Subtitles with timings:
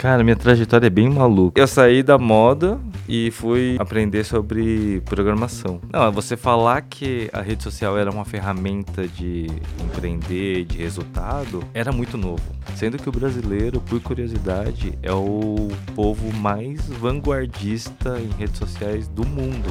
[0.00, 1.60] Cara, minha trajetória é bem maluca.
[1.60, 5.78] Eu saí da moda e fui aprender sobre programação.
[5.92, 9.46] Não, você falar que a rede social era uma ferramenta de
[9.78, 12.42] empreender, de resultado, era muito novo.
[12.76, 19.26] Sendo que o brasileiro, por curiosidade, é o povo mais vanguardista em redes sociais do
[19.26, 19.68] mundo.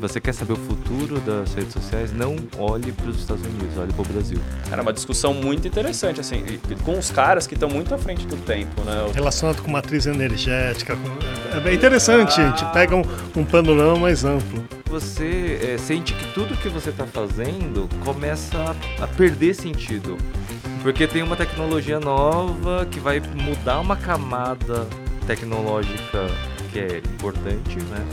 [0.00, 3.76] Se você quer saber o futuro das redes sociais, não olhe para os Estados Unidos,
[3.76, 4.38] olhe para o Brasil.
[4.72, 6.42] Era uma discussão muito interessante, assim,
[6.82, 8.94] com os caras que estão muito à frente do tempo, né?
[9.12, 10.96] Relacionado com matriz energética.
[10.96, 11.54] Com...
[11.54, 13.02] É bem interessante, a gente pega um,
[13.36, 14.64] um panorama mais amplo.
[14.86, 20.16] Você é, sente que tudo que você está fazendo começa a, a perder sentido.
[20.82, 24.88] Porque tem uma tecnologia nova que vai mudar uma camada
[25.26, 26.26] tecnológica
[26.72, 28.06] que é importante, né?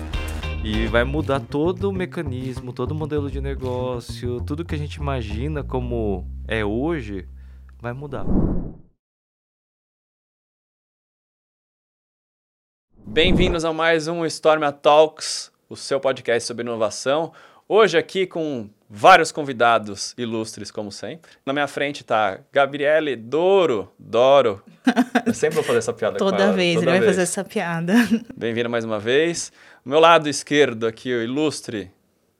[0.70, 4.96] E vai mudar todo o mecanismo, todo o modelo de negócio, tudo que a gente
[4.96, 7.26] imagina como é hoje,
[7.80, 8.26] vai mudar.
[12.98, 17.32] Bem-vindos a mais um Storm Talks, o seu podcast sobre inovação.
[17.70, 21.32] Hoje aqui com vários convidados ilustres, como sempre.
[21.46, 23.92] Na minha frente está Gabriele Doro.
[23.98, 24.62] Doro.
[25.26, 27.12] Eu sempre vou fazer essa piada Toda com ela, vez toda ele vai vez.
[27.12, 27.94] fazer essa piada.
[28.36, 29.52] Bem-vindo mais uma vez.
[29.88, 31.90] Meu lado esquerdo aqui, o ilustre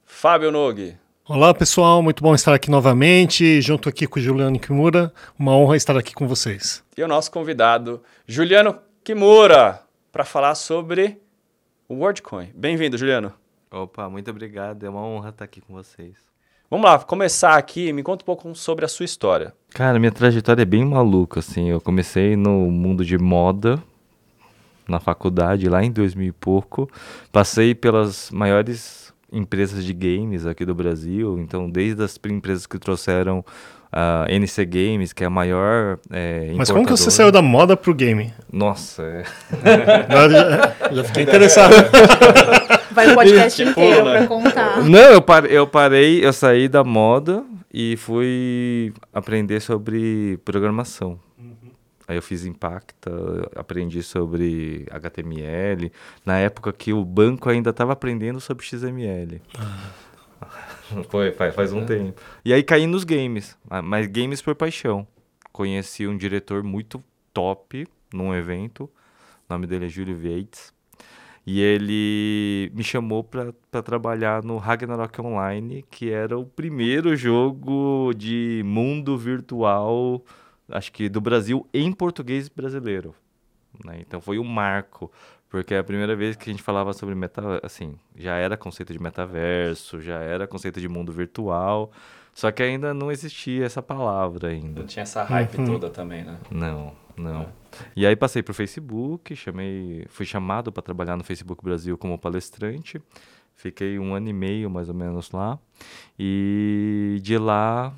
[0.04, 0.98] Fábio Nogue.
[1.26, 5.10] Olá pessoal, muito bom estar aqui novamente, junto aqui com o Juliano Kimura.
[5.38, 6.84] Uma honra estar aqui com vocês.
[6.94, 9.80] E o nosso convidado, Juliano Kimura,
[10.12, 11.22] para falar sobre
[11.88, 12.50] o WorldCoin.
[12.54, 13.32] Bem-vindo, Juliano.
[13.70, 14.84] Opa, muito obrigado.
[14.84, 16.16] É uma honra estar aqui com vocês.
[16.70, 17.94] Vamos lá, começar aqui.
[17.94, 19.54] Me conta um pouco sobre a sua história.
[19.70, 21.70] Cara, minha trajetória é bem maluca, assim.
[21.70, 23.82] Eu comecei no mundo de moda,
[24.88, 26.90] na faculdade, lá em 2000 e pouco.
[27.30, 31.38] Passei pelas maiores empresas de games aqui do Brasil.
[31.38, 33.44] Então, desde as empresas que trouxeram
[33.92, 37.76] a NC Games, que é a maior é, Mas como que você saiu da moda
[37.76, 38.32] pro game?
[38.52, 39.24] Nossa, é...
[40.28, 41.72] Já, já fiquei interessado.
[42.92, 44.18] Vai o podcast inteiro pulo, né?
[44.18, 44.82] pra contar.
[44.82, 51.18] Não, eu parei, eu parei, eu saí da moda e fui aprender sobre programação.
[52.08, 53.10] Aí eu fiz Impacta,
[53.54, 55.92] aprendi sobre HTML,
[56.24, 59.42] na época que o banco ainda estava aprendendo sobre XML.
[61.10, 62.18] Foi, faz, faz um tempo.
[62.42, 65.06] E aí caí nos games, ah, mas games por paixão.
[65.52, 67.04] Conheci um diretor muito
[67.34, 70.72] top num evento, o nome dele é Júlio Vieites.
[71.46, 73.52] E ele me chamou para
[73.82, 80.22] trabalhar no Ragnarok Online, que era o primeiro jogo de mundo virtual,
[80.70, 83.14] acho que do Brasil em português brasileiro.
[83.84, 83.98] né?
[84.00, 85.10] Então foi um marco,
[85.48, 88.92] porque é a primeira vez que a gente falava sobre meta, assim, já era conceito
[88.92, 91.90] de metaverso, já era conceito de mundo virtual,
[92.34, 94.80] só que ainda não existia essa palavra ainda.
[94.80, 96.38] Não tinha essa hype toda também, né?
[96.50, 97.48] Não, não.
[97.96, 103.02] E aí passei pro Facebook, chamei, fui chamado para trabalhar no Facebook Brasil como palestrante.
[103.54, 105.58] Fiquei um ano e meio mais ou menos lá.
[106.16, 107.92] E de lá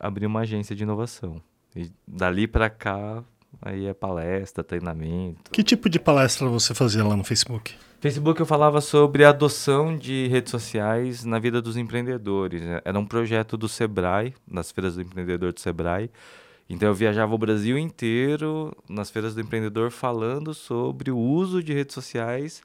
[0.00, 1.40] abri uma agência de inovação.
[1.76, 3.22] E dali para cá
[3.60, 5.50] aí é palestra, treinamento.
[5.50, 7.74] Que tipo de palestra você fazia lá no Facebook?
[8.00, 12.62] Facebook eu falava sobre a adoção de redes sociais na vida dos empreendedores.
[12.62, 12.80] né?
[12.84, 16.10] Era um projeto do Sebrae, nas feiras do empreendedor do Sebrae.
[16.68, 21.72] Então eu viajava o Brasil inteiro nas feiras do empreendedor falando sobre o uso de
[21.72, 22.62] redes sociais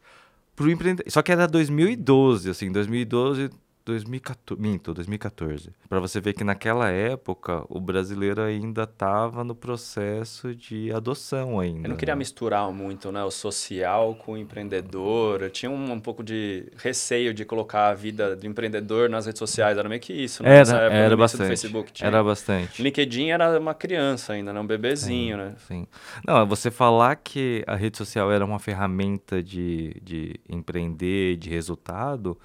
[0.55, 1.11] para o empreendedor.
[1.11, 3.49] Só que era 2012, assim, 2012,
[3.85, 5.71] 2014, minto, 2014.
[5.89, 11.87] Para você ver que naquela época o brasileiro ainda estava no processo de adoção ainda.
[11.87, 12.19] Eu não queria né?
[12.19, 15.41] misturar muito né, o social com o empreendedor.
[15.41, 19.39] Eu tinha um, um pouco de receio de colocar a vida do empreendedor nas redes
[19.39, 19.77] sociais.
[19.77, 20.59] Era meio que isso, né?
[20.59, 21.47] Nessa Era, época, no era bastante.
[21.47, 22.07] Facebook tinha.
[22.07, 22.81] Era bastante.
[22.81, 24.59] LinkedIn era uma criança ainda, né?
[24.59, 25.55] Um bebezinho, né?
[25.67, 25.87] Sim.
[26.25, 32.37] Não, você falar que a rede social era uma ferramenta de, de empreender, de resultado,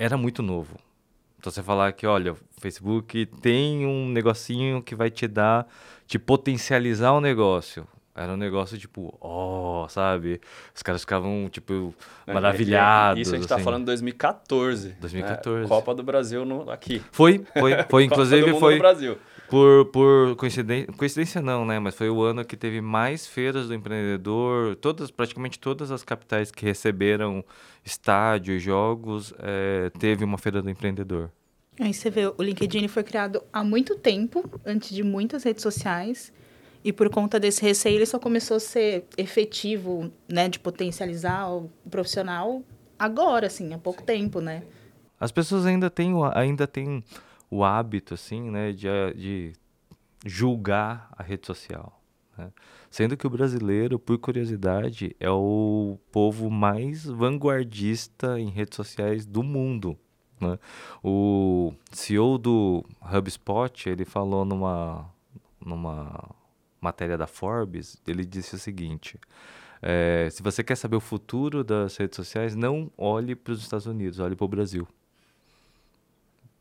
[0.00, 0.78] era muito novo.
[1.38, 5.66] Então você falar que, olha, o Facebook tem um negocinho que vai te dar,
[6.06, 7.86] te potencializar o negócio.
[8.14, 10.40] Era um negócio tipo, ó, sabe?
[10.74, 11.94] Os caras ficavam, tipo,
[12.26, 13.20] É, maravilhados.
[13.20, 13.64] Isso a gente tá assim.
[13.64, 14.96] falando em 2014.
[15.00, 15.62] 2014.
[15.62, 15.68] né?
[15.68, 17.02] Copa do Brasil no, aqui.
[17.12, 18.04] Foi, foi, foi.
[18.04, 19.18] Inclusive foi no Brasil.
[19.50, 21.80] Por, por coincidência, coincidência não, né?
[21.80, 24.76] Mas foi o ano que teve mais feiras do empreendedor.
[24.76, 27.44] Todas, praticamente todas as capitais que receberam
[27.84, 31.30] estádio e jogos, eh, teve uma feira do empreendedor.
[31.80, 36.32] Aí você vê, o LinkedIn foi criado há muito tempo, antes de muitas redes sociais.
[36.84, 40.48] E por conta desse receio, ele só começou a ser efetivo, né?
[40.48, 42.62] De potencializar o profissional
[42.96, 44.62] agora, assim, há pouco tempo, né?
[45.18, 47.02] As pessoas ainda têm, ainda têm
[47.50, 48.86] o hábito, assim, né, de,
[49.16, 49.52] de
[50.24, 52.00] julgar a rede social.
[52.38, 52.52] Né?
[52.90, 59.42] Sendo que o brasileiro, por curiosidade, é o povo mais vanguardista em redes sociais do
[59.42, 59.98] mundo.
[60.40, 60.58] Né?
[61.02, 65.12] O CEO do HubSpot, ele falou numa,
[65.60, 66.30] numa
[66.80, 69.18] matéria da Forbes, ele disse o seguinte:
[69.82, 73.86] é, se você quer saber o futuro das redes sociais, não olhe para os Estados
[73.86, 74.86] Unidos, olhe para o Brasil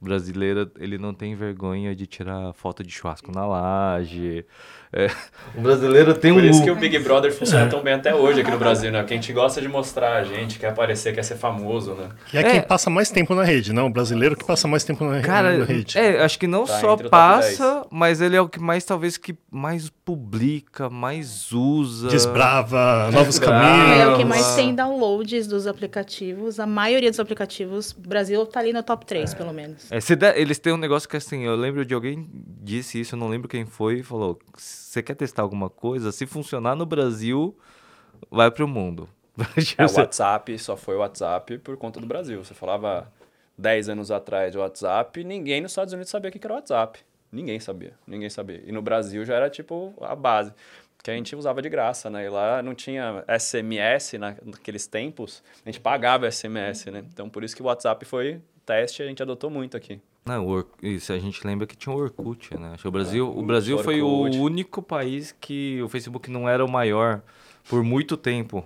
[0.05, 4.45] brasileiro ele não tem vergonha de tirar foto de churrasco na laje.
[4.91, 5.07] É,
[5.55, 6.41] o brasileiro tem Por um.
[6.41, 7.67] Por isso que o Big Brother funciona é.
[7.67, 8.99] tão bem até hoje aqui no Brasil, né?
[8.99, 12.09] Porque a gente gosta de mostrar a gente, quer aparecer, quer ser famoso, né?
[12.33, 13.85] E é, é, quem passa mais tempo na rede, não?
[13.85, 15.95] O brasileiro que passa mais tempo na, Cara, na rede.
[15.95, 19.37] É, acho que não tá só passa, mas ele é o que mais, talvez, que
[19.51, 22.07] mais publica, mais usa.
[22.07, 23.99] Desbrava novos caminhos.
[23.99, 26.59] É o que mais tem downloads dos aplicativos.
[26.59, 29.88] A maioria dos aplicativos, o Brasil tá ali no top 3, pelo menos.
[29.91, 33.27] É, eles têm um negócio que assim, eu lembro de alguém disse isso, eu não
[33.27, 36.11] lembro quem foi, e falou: você quer testar alguma coisa?
[36.11, 37.57] Se funcionar no Brasil,
[38.29, 39.09] vai para o mundo.
[39.77, 42.43] É, o WhatsApp só foi o WhatsApp por conta do Brasil.
[42.43, 43.09] Você falava
[43.57, 46.99] 10 anos atrás de WhatsApp, ninguém nos Estados Unidos sabia o que era o WhatsApp.
[47.31, 48.61] Ninguém sabia, ninguém sabia.
[48.65, 50.51] E no Brasil já era tipo a base,
[51.03, 52.25] que a gente usava de graça, né?
[52.25, 54.13] E lá não tinha SMS
[54.45, 57.03] naqueles tempos, a gente pagava SMS, né?
[57.13, 59.99] Então por isso que o WhatsApp foi teste, a gente adotou muito aqui.
[60.23, 62.75] Não, o isso, a gente lembra que tinha o Orkut, né?
[62.85, 67.23] O Brasil, o Brasil foi o único país que o Facebook não era o maior
[67.67, 68.63] por muito tempo.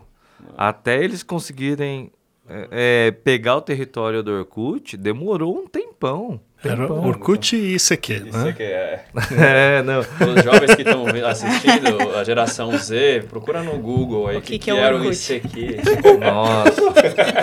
[0.57, 2.11] Até eles conseguirem
[2.49, 6.41] é, é, pegar o território do Orkut, demorou um tempão.
[6.63, 8.49] Era Orkut e ICQ, né?
[8.49, 9.05] ICQ, é.
[9.79, 9.99] é, não.
[9.99, 14.59] Os jovens que estão assistindo, a geração Z, procura no Google aí o que, que,
[14.59, 15.81] que, é era o ICQ.
[16.19, 16.81] Nossa.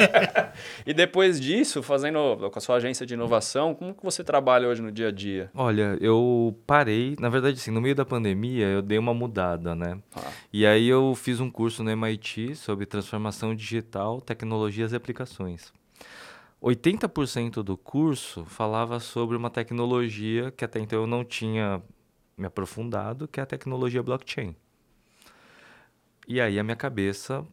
[0.86, 4.80] e depois disso, fazendo com a sua agência de inovação, como que você trabalha hoje
[4.80, 5.50] no dia a dia?
[5.54, 9.98] Olha, eu parei, na verdade, assim, no meio da pandemia, eu dei uma mudada, né?
[10.16, 10.30] Ah.
[10.52, 15.72] E aí eu fiz um curso no MIT sobre transformação digital, tecnologias e aplicações.
[16.62, 21.82] 80% do curso falava sobre uma tecnologia que até então eu não tinha
[22.36, 24.54] me aprofundado, que é a tecnologia blockchain.
[26.28, 27.44] E aí a minha cabeça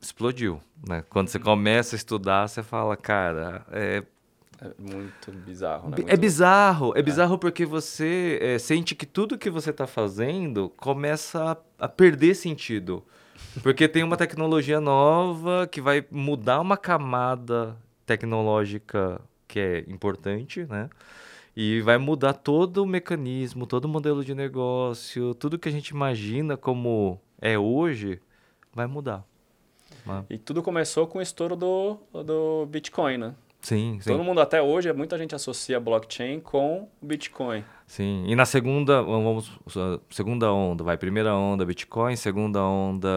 [0.00, 1.04] explodiu, né?
[1.08, 4.04] Quando você começa a estudar, você fala, cara, é
[4.60, 5.96] é muito bizarro, né?
[5.96, 6.12] É muito...
[6.12, 11.52] É bizarro, é bizarro porque você é, sente que tudo que você está fazendo começa
[11.78, 13.04] a, a, perder sentido.
[13.62, 20.88] Porque tem uma tecnologia nova que vai mudar uma camada tecnológica que é importante, né?
[21.56, 25.88] E vai mudar todo o mecanismo, todo o modelo de negócio, tudo que a gente
[25.88, 28.20] imagina como é hoje,
[28.72, 29.24] vai mudar.
[30.04, 30.24] Né?
[30.30, 33.34] E tudo começou com o estouro do, do Bitcoin, né?
[33.64, 34.10] Sim, sim.
[34.10, 37.64] Todo mundo até hoje, muita gente associa blockchain com Bitcoin.
[37.86, 39.50] Sim, e na segunda, vamos,
[40.10, 43.08] segunda onda, vai, primeira onda Bitcoin, segunda onda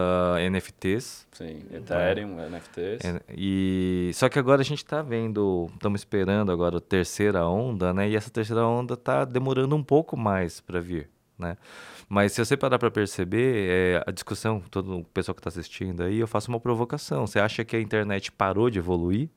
[0.50, 1.28] NFTs.
[1.34, 2.38] Sim, Ethereum.
[2.50, 3.02] NFTs.
[3.30, 8.10] E, só que agora a gente está vendo, estamos esperando agora a terceira onda, né?
[8.10, 11.58] E essa terceira onda está demorando um pouco mais para vir, né?
[12.08, 16.04] Mas se você parar para perceber, é, a discussão, todo o pessoal que está assistindo
[16.04, 17.28] aí, eu faço uma provocação.
[17.28, 19.30] Você acha que a internet parou de evoluir?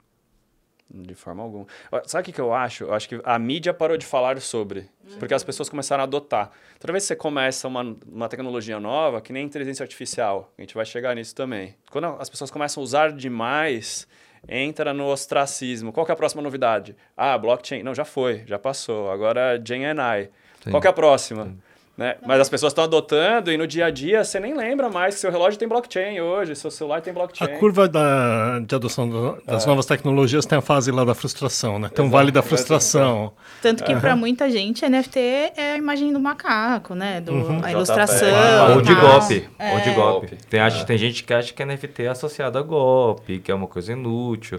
[0.93, 1.67] De forma alguma.
[2.05, 2.85] Sabe o que, que eu acho?
[2.85, 4.89] Eu acho que a mídia parou de falar sobre,
[5.21, 6.51] porque as pessoas começaram a adotar.
[6.81, 10.75] Toda vez que você começa uma, uma tecnologia nova, que nem inteligência artificial, a gente
[10.75, 11.77] vai chegar nisso também.
[11.91, 14.09] Quando as pessoas começam a usar demais,
[14.49, 15.93] entra no ostracismo.
[15.93, 16.97] Qual é a próxima novidade?
[17.17, 17.83] Ah, blockchain.
[17.83, 19.11] Não, já foi, já passou.
[19.11, 20.31] Agora GenAI.
[20.71, 21.45] Qual é a próxima?
[21.45, 21.59] Sim.
[22.00, 22.16] Né?
[22.26, 25.21] Mas as pessoas estão adotando e no dia a dia você nem lembra mais que
[25.21, 27.47] seu relógio tem blockchain hoje, seu celular tem blockchain.
[27.47, 29.66] A curva da, de adoção das é.
[29.66, 31.90] novas tecnologias tem a fase lá da frustração, né?
[31.90, 33.35] Tem um vale da frustração.
[33.61, 34.00] Tanto que uhum.
[34.00, 35.19] para muita gente NFT
[35.54, 37.21] é a imagem do macaco, né?
[37.21, 37.61] Do, uhum.
[37.62, 38.76] A ilustração.
[38.76, 39.49] Ou de golpe.
[39.59, 39.75] É.
[39.75, 40.37] Ou de golpe.
[40.49, 43.66] Tem, acha, tem gente que acha que NFT é associado a golpe, que é uma
[43.66, 44.59] coisa inútil.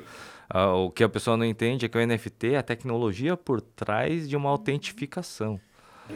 [0.54, 3.62] Uh, o que a pessoa não entende é que o NFT é a tecnologia por
[3.62, 5.60] trás de uma autentificação.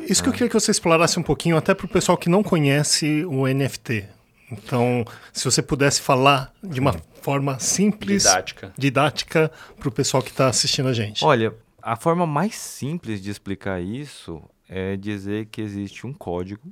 [0.07, 2.43] Isso que eu queria que você explorasse um pouquinho, até para o pessoal que não
[2.43, 4.07] conhece o NFT.
[4.51, 10.29] Então, se você pudesse falar de uma forma simples, didática, didática para o pessoal que
[10.29, 11.25] está assistindo a gente.
[11.25, 16.71] Olha, a forma mais simples de explicar isso é dizer que existe um código,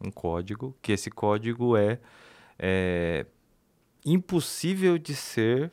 [0.00, 1.98] um código, que esse código é,
[2.58, 3.26] é
[4.04, 5.72] impossível de ser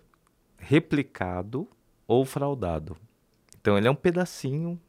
[0.58, 1.68] replicado
[2.08, 2.96] ou fraudado.
[3.60, 4.80] Então, ele é um pedacinho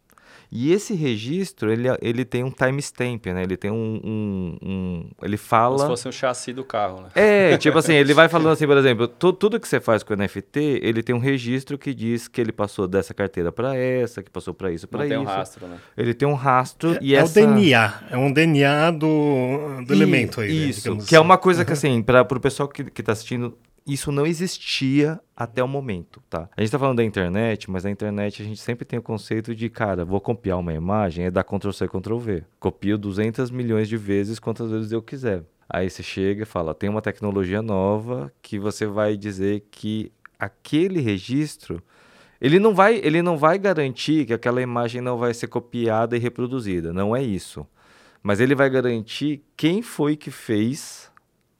[0.50, 3.42] E esse registro, ele, ele tem um timestamp, né?
[3.42, 5.76] Ele tem um, um, um ele fala...
[5.76, 7.08] Como se fosse um chassi do carro, né?
[7.14, 10.14] É, tipo assim, ele vai falando assim, por exemplo, tu, tudo que você faz com
[10.14, 14.22] o NFT, ele tem um registro que diz que ele passou dessa carteira para essa,
[14.22, 15.08] que passou para isso, para isso.
[15.14, 15.76] tem um rastro, né?
[15.96, 17.40] Ele tem um rastro é, e é essa...
[17.40, 20.48] o DNA, é um DNA do, do E- elemento aí.
[20.48, 21.24] né, Isso, digamos que é assim.
[21.24, 25.62] uma coisa que assim, para o pessoal que, que tá assistindo, isso não existia até
[25.62, 26.48] o momento, tá?
[26.56, 29.54] A gente tá falando da internet, mas na internet a gente sempre tem o conceito
[29.54, 32.44] de, cara, vou copiar uma imagem, é dar Ctrl C, Ctrl V.
[32.58, 35.44] Copio 200 milhões de vezes quantas vezes eu quiser.
[35.68, 41.00] Aí você chega e fala, tem uma tecnologia nova que você vai dizer que aquele
[41.00, 41.82] registro
[42.40, 46.20] ele não vai, ele não vai garantir que aquela imagem não vai ser copiada e
[46.20, 47.66] reproduzida, não é isso.
[48.22, 51.10] Mas ele vai garantir quem foi que fez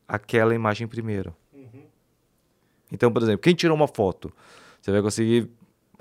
[0.06, 1.34] aquela imagem primeiro.
[2.92, 4.32] Então, por exemplo, quem tirou uma foto,
[4.80, 5.50] você vai conseguir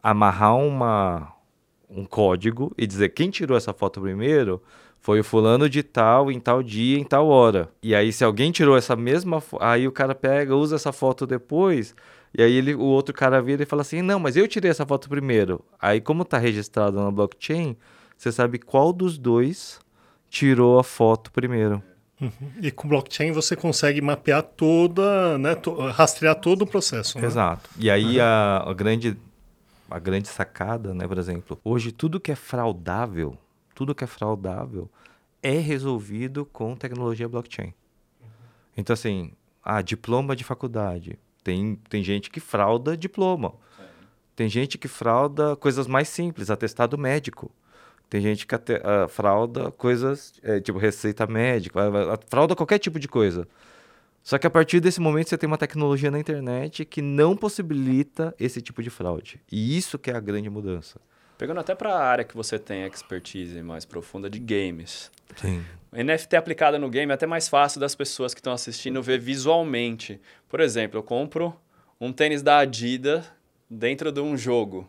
[0.01, 1.33] amarrar uma,
[1.89, 4.61] um código e dizer quem tirou essa foto primeiro
[4.99, 7.69] foi o fulano de tal, em tal dia, em tal hora.
[7.81, 11.27] E aí, se alguém tirou essa mesma foto, aí o cara pega, usa essa foto
[11.27, 11.93] depois,
[12.35, 14.83] e aí ele, o outro cara vira e fala assim, não, mas eu tirei essa
[14.83, 15.63] foto primeiro.
[15.79, 17.77] Aí, como está registrado na blockchain,
[18.17, 19.79] você sabe qual dos dois
[20.27, 21.83] tirou a foto primeiro.
[22.61, 27.19] E com blockchain você consegue mapear toda, né, to- rastrear todo o processo.
[27.19, 27.27] né?
[27.27, 27.69] Exato.
[27.77, 29.17] E aí a, a grande
[29.89, 33.37] a grande sacada, né, por exemplo, hoje tudo que é fraudável,
[33.75, 34.89] tudo que é fraudável
[35.43, 37.73] é resolvido com tecnologia blockchain.
[38.75, 39.31] Então assim,
[39.63, 41.19] ah, diploma de faculdade.
[41.43, 43.53] Tem, tem gente que frauda diploma.
[44.35, 47.51] Tem gente que frauda coisas mais simples, atestado médico.
[48.09, 52.99] Tem gente que ate- ah, frauda coisas, eh, tipo receita médica, ah, frauda qualquer tipo
[52.99, 53.47] de coisa.
[54.23, 58.33] Só que a partir desse momento você tem uma tecnologia na internet que não possibilita
[58.39, 59.39] esse tipo de fraude.
[59.51, 60.99] E isso que é a grande mudança.
[61.37, 65.11] Pegando até para a área que você tem expertise mais profunda de games.
[65.35, 65.63] Sim.
[65.91, 70.19] NFT aplicada no game é até mais fácil das pessoas que estão assistindo ver visualmente.
[70.47, 71.53] Por exemplo, eu compro
[71.99, 73.25] um tênis da Adidas
[73.69, 74.87] dentro de um jogo.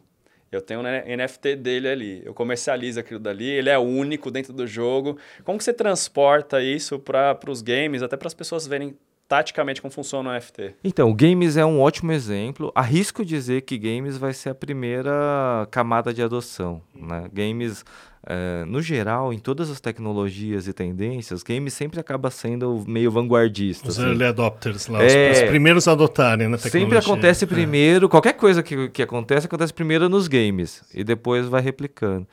[0.51, 2.23] Eu tenho um NFT dele ali.
[2.25, 5.19] Eu comercializo aquilo dali, ele é único dentro do jogo.
[5.45, 8.97] Como que você transporta isso para os games, até para as pessoas verem
[9.29, 10.77] taticamente como funciona o NFT?
[10.85, 12.71] Então, games é um ótimo exemplo.
[12.75, 16.81] Arrisco dizer que games vai ser a primeira camada de adoção.
[16.95, 17.29] Né?
[17.33, 17.85] Games,
[18.29, 23.89] eh, no geral, em todas as tecnologias e tendências, games sempre acaba sendo meio vanguardista.
[23.89, 24.09] Os assim.
[24.09, 25.31] early adopters lá, É.
[25.31, 26.81] os, os primeiros a adotarem na tecnologia.
[26.81, 27.47] Sempre acontece É.
[27.47, 32.27] primeiro, qualquer coisa que, que acontece, acontece primeiro nos games e depois vai replicando.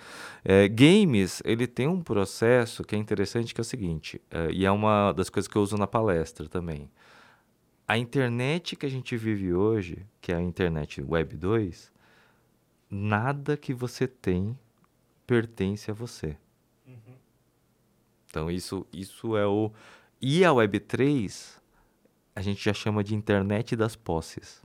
[0.43, 4.65] É, games, ele tem um processo que é interessante, que é o seguinte, é, e
[4.65, 6.89] é uma das coisas que eu uso na palestra também.
[7.88, 11.91] A internet que a gente vive hoje, que é a internet Web 2,
[12.89, 14.57] nada que você tem
[15.25, 16.37] pertence a você.
[18.29, 19.71] Então isso, isso é o...
[20.21, 21.59] E a Web 3,
[22.35, 24.61] a gente já chama de internet das posses.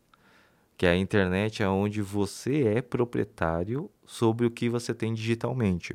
[0.76, 5.94] Que é a internet onde você é proprietário sobre o que você tem digitalmente.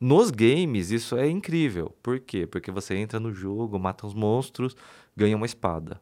[0.00, 1.92] Nos games, isso é incrível.
[2.00, 2.46] Por quê?
[2.46, 4.76] Porque você entra no jogo, mata os monstros,
[5.16, 6.00] ganha uma espada.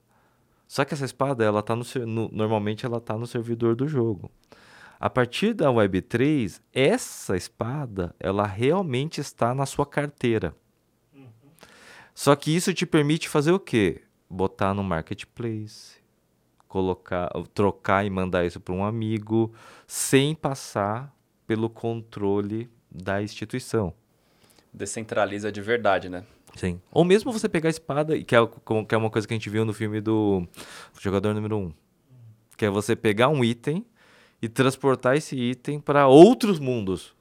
[0.68, 3.88] Só que essa espada, ela tá no, ser- no- normalmente ela está no servidor do
[3.88, 4.30] jogo.
[4.98, 10.54] A partir da Web3, essa espada, ela realmente está na sua carteira.
[12.14, 14.02] Só que isso te permite fazer o quê?
[14.28, 15.96] Botar no marketplace,
[16.66, 19.52] colocar, trocar e mandar isso para um amigo,
[19.86, 21.14] sem passar
[21.46, 23.92] pelo controle da instituição.
[24.72, 26.24] Descentraliza de verdade, né?
[26.54, 26.80] Sim.
[26.90, 29.36] Ou mesmo você pegar a espada, e que é, que é uma coisa que a
[29.36, 30.46] gente viu no filme do
[30.98, 31.72] Jogador Número 1.
[32.56, 33.84] Que é você pegar um item
[34.46, 37.16] e transportar esse item para outros mundos.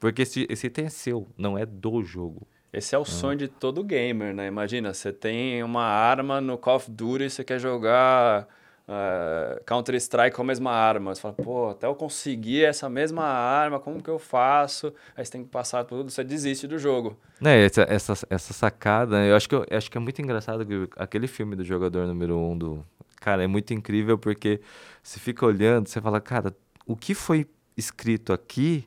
[0.00, 2.48] Porque esse, esse item é seu, não é do jogo.
[2.72, 4.46] Esse é o sonho de todo gamer, né?
[4.46, 8.48] Imagina, você tem uma arma no Call of Duty e você quer jogar
[8.88, 11.14] eh, Counter-Strike com a mesma arma.
[11.14, 14.86] Você fala, pô, até eu conseguir essa mesma arma, como que eu faço?
[15.14, 17.14] Aí você tem que passar tudo, você desiste do jogo.
[17.38, 20.88] Né, essa, essa, essa sacada, eu acho, que, eu acho que é muito engraçado que
[20.96, 22.86] aquele filme do jogador número um do.
[23.22, 24.60] Cara, é muito incrível porque
[25.00, 28.84] você fica olhando, você fala, cara, o que foi escrito aqui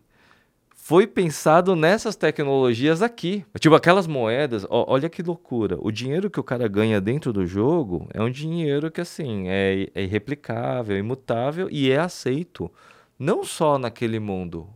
[0.76, 3.46] foi pensado nessas tecnologias aqui.
[3.58, 5.78] Tipo, aquelas moedas, ó, olha que loucura.
[5.80, 9.90] O dinheiro que o cara ganha dentro do jogo é um dinheiro que, assim, é,
[9.96, 12.70] é irreplicável, imutável e é aceito.
[13.18, 14.68] Não só naquele mundo,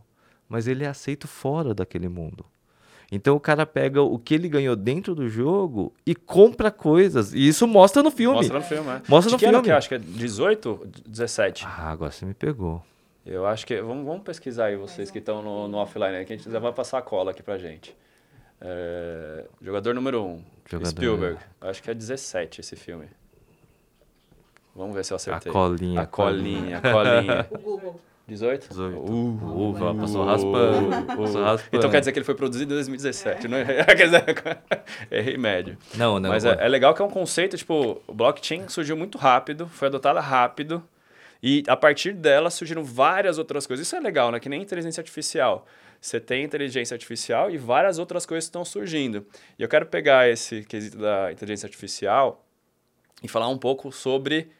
[0.48, 2.46] mas ele é aceito fora daquele mundo.
[3.12, 7.34] Então o cara pega o que ele ganhou dentro do jogo e compra coisas.
[7.34, 8.36] E isso mostra no filme.
[8.36, 9.02] Mostra no filme, né?
[9.08, 9.64] Mostra de no que ano filme.
[9.64, 9.74] que é?
[9.74, 10.88] Acho que é 18?
[11.06, 11.64] 17?
[11.66, 12.82] Ah, agora você me pegou.
[13.26, 13.80] Eu acho que.
[13.82, 16.58] Vamos, vamos pesquisar aí, vocês que estão no, no offline, aí, que a gente já
[16.60, 17.96] vai passar a cola aqui pra gente.
[18.60, 20.90] É, jogador número 1, um, Jogador.
[20.90, 21.38] Spielberg.
[21.60, 23.06] Acho que é 17 esse filme.
[24.74, 25.50] Vamos ver se eu A acertei.
[25.52, 26.00] colinha.
[26.02, 27.48] A colinha, a colinha.
[27.50, 28.00] O Google.
[28.30, 28.68] 18?
[28.68, 28.98] 18.
[28.98, 31.06] Uh, Uva, passou raspando.
[31.06, 31.76] Passou raspando.
[31.76, 33.64] Então quer dizer que ele foi produzido em 2017, não é?
[35.10, 35.76] Errei médio.
[35.96, 36.30] Não, não.
[36.30, 39.88] Mas é, é legal que é um conceito, tipo, o blockchain surgiu muito rápido, foi
[39.88, 40.82] adotada rápido,
[41.42, 43.86] e a partir dela surgiram várias outras coisas.
[43.86, 44.38] Isso é legal, né?
[44.38, 45.66] Que nem inteligência artificial.
[46.00, 49.26] Você tem inteligência artificial e várias outras coisas estão surgindo.
[49.58, 52.44] E eu quero pegar esse quesito da inteligência artificial
[53.22, 54.50] e falar um pouco sobre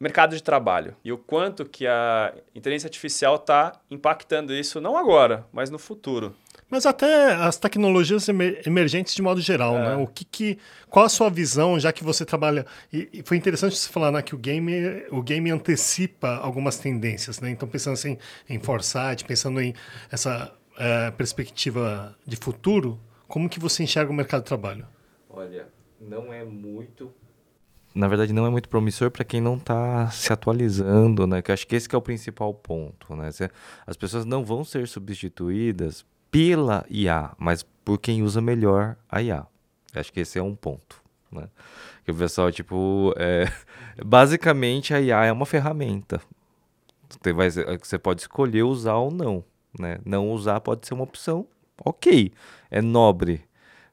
[0.00, 5.46] mercado de trabalho e o quanto que a inteligência artificial está impactando isso, não agora,
[5.52, 6.34] mas no futuro.
[6.70, 9.96] Mas até as tecnologias emer- emergentes de modo geral, né?
[9.96, 10.58] O que, que
[10.90, 14.20] qual a sua visão, já que você trabalha e, e foi interessante você falar né,
[14.20, 14.72] que o game
[15.10, 17.50] o game antecipa algumas tendências, né?
[17.50, 19.74] Então pensando assim em foresight, pensando em
[20.12, 24.86] essa eh, perspectiva de futuro, como que você enxerga o mercado de trabalho?
[25.30, 27.14] Olha, não é muito.
[27.98, 31.42] Na verdade, não é muito promissor para quem não está se atualizando, né?
[31.42, 33.28] Que acho que esse que é o principal ponto, né?
[33.84, 39.46] As pessoas não vão ser substituídas pela IA, mas por quem usa melhor a IA.
[39.94, 41.02] Acho que esse é um ponto,
[41.32, 41.48] né?
[42.04, 43.46] Que o pessoal, tipo, é...
[44.06, 46.20] basicamente a IA é uma ferramenta.
[47.08, 47.50] Você vai-
[47.82, 49.44] Você pode escolher usar ou não,
[49.78, 49.98] né?
[50.04, 51.46] Não usar pode ser uma opção,
[51.84, 52.32] ok,
[52.70, 53.42] é nobre.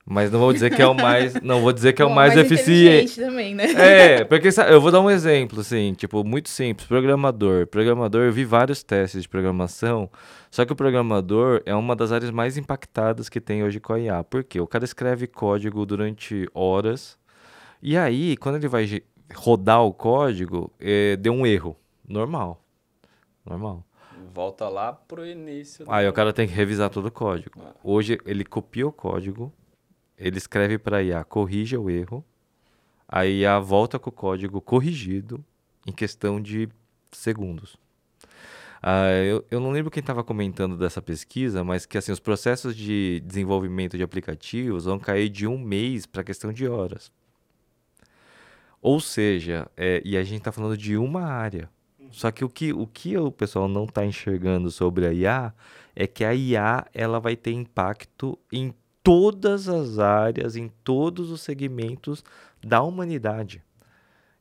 [0.07, 2.13] Mas não vou dizer que é o mais, não vou dizer que é o Bom,
[2.13, 3.19] mais, eficiente.
[3.19, 3.65] também, né?
[3.71, 6.87] É, porque eu vou dar um exemplo, assim, tipo, muito simples.
[6.87, 7.65] Programador.
[7.65, 10.07] Programador, eu vi vários testes de programação,
[10.51, 13.99] só que o programador é uma das áreas mais impactadas que tem hoje com a
[13.99, 14.23] IA.
[14.23, 14.59] Por quê?
[14.59, 17.17] O cara escreve código durante horas,
[17.81, 19.01] e aí, quando ele vai
[19.33, 21.75] rodar o código, eh, deu um erro.
[22.07, 22.63] Normal.
[23.43, 23.83] Normal.
[24.31, 25.83] Volta lá pro início.
[25.83, 27.59] do- Aí o cara tem que revisar todo o código.
[27.83, 29.51] Hoje ele copia o código,
[30.17, 32.23] ele escreve para a IA, corrige o erro,
[33.07, 35.43] a IA volta com o código corrigido
[35.85, 36.69] em questão de
[37.11, 37.77] segundos.
[38.81, 42.75] Ah, eu, eu não lembro quem estava comentando dessa pesquisa, mas que assim, os processos
[42.75, 47.11] de desenvolvimento de aplicativos vão cair de um mês para questão de horas.
[48.81, 51.67] Ou seja, é, e a gente está falando de uma área.
[52.11, 55.53] Só que o que o, que o pessoal não está enxergando sobre a IA
[55.95, 58.73] é que a IA ela vai ter impacto em
[59.05, 62.23] todas as áreas, em todos os segmentos
[62.61, 63.63] da humanidade.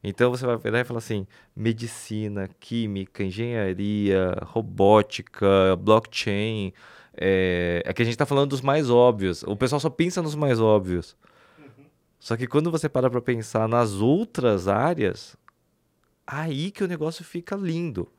[0.03, 6.73] Então você vai virar e falar assim: medicina, química, engenharia, robótica, blockchain.
[7.17, 9.43] É, é que a gente está falando dos mais óbvios.
[9.45, 11.15] O pessoal só pensa nos mais óbvios.
[12.19, 15.37] Só que quando você para para pensar nas outras áreas,
[16.27, 18.11] aí que o negócio fica lindo.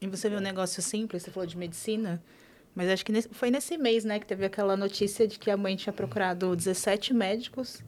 [0.00, 2.22] E você vê um negócio simples, você falou de medicina,
[2.74, 5.56] mas acho que nesse- foi nesse mês, né, que teve aquela notícia de que a
[5.56, 7.82] mãe tinha procurado 17 médicos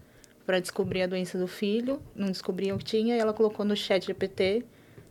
[0.45, 3.77] para descobrir a doença do filho, não descobriam o que tinha, e ela colocou no
[3.77, 4.65] chat GPT,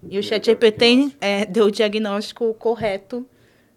[0.10, 3.26] e o chat GPT é, deu o diagnóstico correto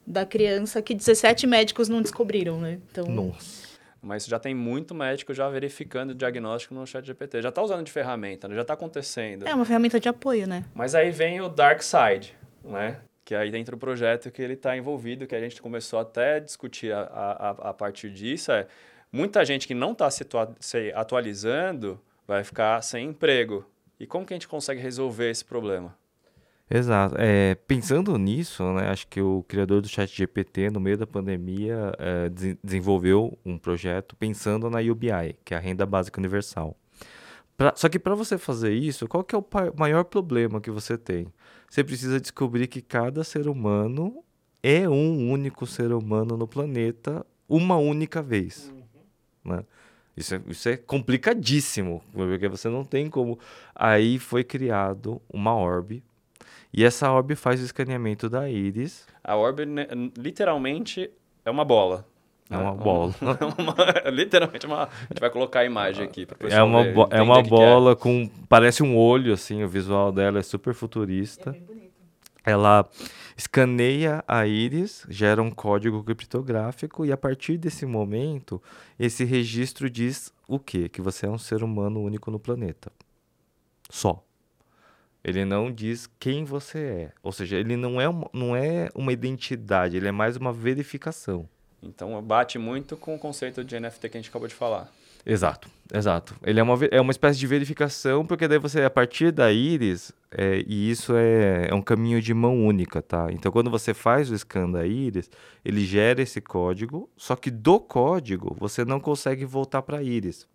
[0.06, 2.78] da criança que 17 médicos não descobriram, né?
[2.90, 3.64] Então, Nossa.
[4.02, 7.40] Mas já tem muito médico já verificando o diagnóstico no chat GPT.
[7.40, 8.54] Já está usando de ferramenta, né?
[8.54, 9.48] já está acontecendo.
[9.48, 10.64] é uma ferramenta de apoio, né?
[10.74, 13.00] Mas aí vem o Dark Side, né?
[13.24, 16.38] Que aí dentro do projeto que ele está envolvido, que a gente começou até a
[16.40, 18.66] discutir a, a, a- partir disso, é
[19.10, 20.26] muita gente que não está se,
[20.60, 23.64] se atualizando vai ficar sem emprego.
[23.98, 25.96] E como que a gente consegue resolver esse problema?
[26.70, 27.14] Exato.
[27.18, 31.92] É, pensando nisso, né, acho que o criador do chat GPT, no meio da pandemia,
[31.98, 36.76] é, desen- desenvolveu um projeto pensando na UBI, que é a Renda Básica Universal.
[37.56, 39.44] Pra- só que para você fazer isso, qual que é o
[39.76, 41.26] maior problema que você tem?
[41.74, 44.22] Você precisa descobrir que cada ser humano
[44.62, 48.72] é um único ser humano no planeta, uma única vez.
[49.44, 49.64] né?
[50.16, 53.40] Isso é, isso é complicadíssimo, porque você não tem como.
[53.74, 56.04] Aí foi criado uma orbe,
[56.72, 59.04] e essa orbe faz o escaneamento da íris.
[59.24, 61.10] A orbe, né, literalmente,
[61.44, 62.06] é uma bola.
[62.50, 62.62] É né?
[62.62, 63.14] uma bola.
[63.58, 64.84] uma- literalmente uma...
[64.84, 68.28] A gente vai colocar a imagem aqui para É uma, bo- é uma bola com.
[68.48, 71.56] Parece um olho, assim, o visual dela é super futurista.
[72.44, 72.86] Ela
[73.36, 78.62] escaneia a íris, gera um código criptográfico, e a partir desse momento,
[78.98, 80.88] esse registro diz o quê?
[80.90, 82.92] Que você é um ser humano único no planeta.
[83.88, 84.22] Só.
[85.24, 87.12] Ele não diz quem você é.
[87.22, 91.48] Ou seja, ele não é uma, não é uma identidade, ele é mais uma verificação.
[91.84, 94.90] Então bate muito com o conceito de NFT que a gente acabou de falar.
[95.26, 96.34] Exato, exato.
[96.42, 100.12] Ele é uma, é uma espécie de verificação, porque daí você, a partir da íris,
[100.30, 103.28] é, e isso é, é um caminho de mão única, tá?
[103.30, 105.30] Então, quando você faz o scan da íris,
[105.64, 110.46] ele gera esse código, só que do código você não consegue voltar para a íris.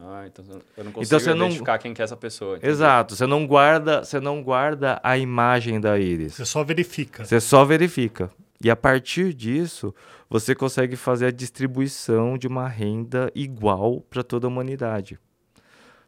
[0.00, 0.44] Ah, então
[0.76, 1.78] eu não consigo então, você identificar não...
[1.78, 2.56] quem que é essa pessoa.
[2.56, 2.72] Entendi.
[2.72, 6.34] Exato, você não guarda, você não guarda a imagem da íris.
[6.34, 7.24] Você só verifica.
[7.24, 8.30] Você só verifica.
[8.62, 9.94] E a partir disso,
[10.28, 15.18] você consegue fazer a distribuição de uma renda igual para toda a humanidade.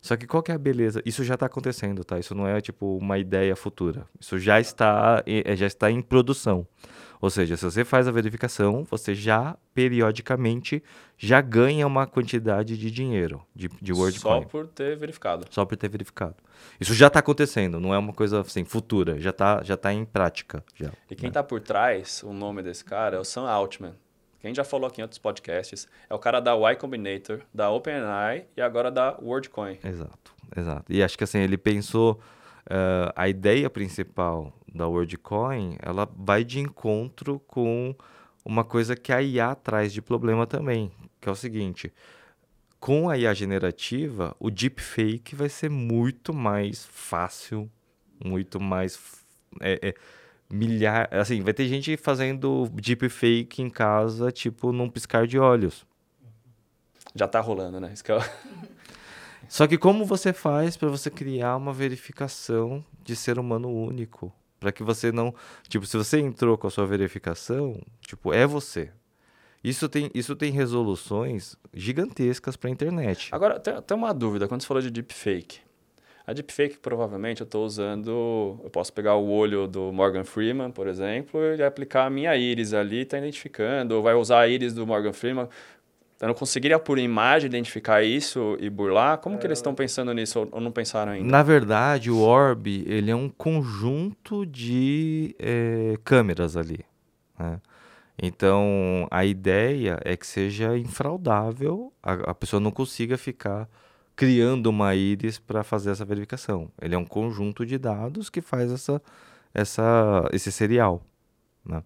[0.01, 1.03] Só que qual que é a beleza?
[1.05, 2.19] Isso já está acontecendo, tá?
[2.19, 4.07] Isso não é tipo uma ideia futura.
[4.19, 6.67] Isso já está, é, já está em produção.
[7.21, 10.83] Ou seja, se você faz a verificação, você já periodicamente
[11.19, 14.43] já ganha uma quantidade de dinheiro de, de WorldCoin.
[14.43, 15.47] Só por ter verificado.
[15.51, 16.37] Só por ter verificado.
[16.81, 20.05] Isso já está acontecendo, não é uma coisa assim futura, já está já tá em
[20.05, 20.65] prática.
[20.75, 21.47] Já, e quem está né?
[21.47, 23.95] por trás, o nome desse cara é o Sam Altman.
[24.41, 28.47] Quem já falou aqui em outros podcasts, é o cara da Y Combinator, da OpenAI
[28.57, 29.79] e agora da WorldCoin.
[29.85, 30.91] Exato, exato.
[30.91, 32.19] E acho que assim, ele pensou
[32.71, 37.95] uh, a ideia principal da WorldCoin, ela vai de encontro com
[38.45, 41.93] uma coisa que a IA traz de problema também, que é o seguinte,
[42.79, 47.71] com a IA generativa, o deepfake vai ser muito mais fácil,
[48.25, 48.99] muito mais...
[49.61, 49.95] É, é,
[50.53, 55.87] milhar, assim, vai ter gente fazendo deepfake em casa, tipo, num piscar de olhos.
[57.15, 57.95] Já tá rolando, né?
[58.09, 58.19] Eu...
[59.51, 64.33] Só que como você faz para você criar uma verificação de ser humano único?
[64.61, 65.35] Para que você não,
[65.67, 68.93] tipo, se você entrou com a sua verificação, tipo, é você.
[69.63, 73.29] Isso tem, isso tem resoluções gigantescas para a internet.
[73.33, 74.47] Agora, tem, tem uma dúvida.
[74.47, 75.59] Quando você falou de deepfake,
[76.25, 78.61] a deepfake, provavelmente, eu estou usando...
[78.63, 82.73] Eu posso pegar o olho do Morgan Freeman, por exemplo, e aplicar a minha íris
[82.73, 83.97] ali, está identificando.
[83.97, 85.49] Ou vai usar a íris do Morgan Freeman.
[86.21, 89.19] Eu não conseguiria, por imagem, identificar isso e burlar?
[89.19, 89.39] Como é...
[89.39, 91.27] que eles estão pensando nisso ou não pensaram ainda?
[91.27, 96.85] Na verdade, o Orb ele é um conjunto de é, câmeras ali.
[97.39, 97.59] Né?
[98.23, 103.67] Então, a ideia é que seja infraudável, a, a pessoa não consiga ficar
[104.15, 106.71] criando uma íris para fazer essa verificação.
[106.83, 109.01] Ele é um conjunto de dados que faz essa,
[109.55, 111.03] essa, esse serial.
[111.65, 111.83] Né?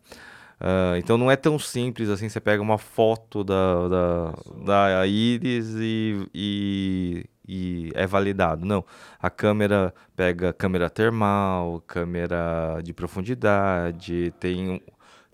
[0.61, 5.75] Uh, então não é tão simples assim, você pega uma foto da, da, da íris
[5.77, 8.65] e, e, e, é validado.
[8.65, 8.85] Não,
[9.21, 14.81] a câmera pega câmera termal, câmera de profundidade, tem,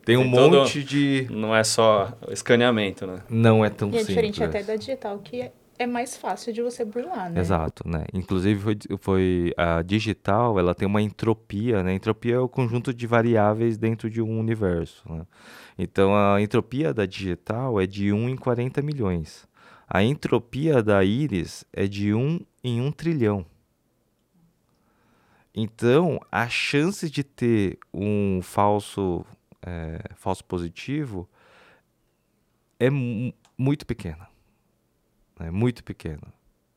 [0.04, 1.26] tem um tem monte de...
[1.30, 3.18] Não é só escaneamento, né?
[3.28, 4.09] Não é tão simples.
[4.09, 7.40] E é diferente até da digital, que é mais fácil de você burlar, né?
[7.40, 8.04] Exato, né?
[8.12, 11.94] Inclusive foi, foi a digital, ela tem uma entropia, né?
[11.94, 15.26] Entropia é o conjunto de variáveis dentro de um universo, né?
[15.78, 19.48] Então a entropia da digital é de 1 em 40 milhões.
[19.88, 23.46] A entropia da íris é de 1 em 1 trilhão.
[25.54, 29.24] Então, a chance de ter um falso,
[29.62, 31.26] é, falso positivo
[32.78, 34.29] é muito pequena
[35.40, 35.50] né?
[35.50, 36.22] muito pequeno.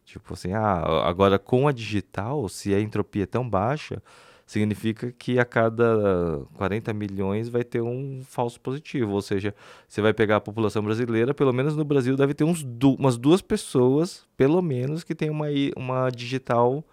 [0.05, 4.01] Tipo assim, ah, agora com a digital, se a entropia é tão baixa,
[4.45, 9.13] significa que a cada 40 milhões vai ter um falso positivo.
[9.13, 9.55] Ou seja,
[9.87, 13.17] você vai pegar a população brasileira, pelo menos no Brasil deve ter uns du umas
[13.17, 16.83] duas pessoas, pelo menos, que tem uma, uma digital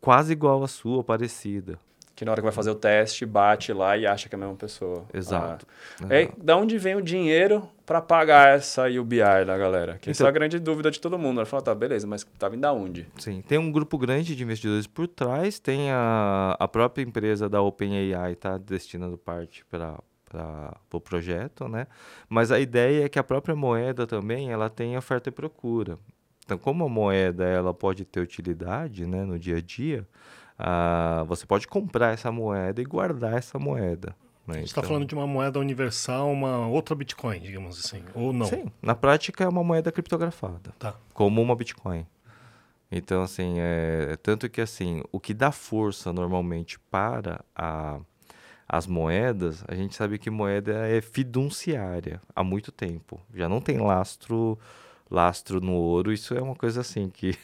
[0.00, 1.78] quase igual à sua, parecida
[2.20, 4.38] que na hora que vai fazer o teste, bate lá e acha que é a
[4.38, 5.06] mesma pessoa.
[5.10, 5.66] Exato.
[6.02, 6.06] Ah.
[6.36, 9.94] Da onde vem o dinheiro para pagar essa UBI da galera?
[9.94, 11.38] Que então, essa é a grande dúvida de todo mundo.
[11.40, 13.06] Ela fala, tá, beleza, mas tá vindo da onde?
[13.16, 17.62] Sim, tem um grupo grande de investidores por trás, tem a, a própria empresa da
[17.62, 21.86] OpenAI tá destinando parte para para o pro projeto, né?
[22.28, 25.98] Mas a ideia é que a própria moeda também ela tem oferta e procura.
[26.44, 30.06] Então, como a moeda ela pode ter utilidade, né, no dia a dia,
[30.62, 34.14] ah, você pode comprar essa moeda e guardar essa moeda.
[34.46, 34.56] Né?
[34.56, 34.88] Você está então...
[34.88, 38.46] falando de uma moeda universal, uma outra Bitcoin, digamos assim, ou não?
[38.46, 40.94] Sim, na prática é uma moeda criptografada, tá.
[41.14, 42.06] como uma Bitcoin.
[42.92, 48.00] Então, assim, é, tanto que assim, o que dá força normalmente para a,
[48.68, 53.18] as moedas, a gente sabe que moeda é fiduciária há muito tempo.
[53.32, 54.58] Já não tem lastro,
[55.08, 57.38] lastro no ouro, isso é uma coisa assim que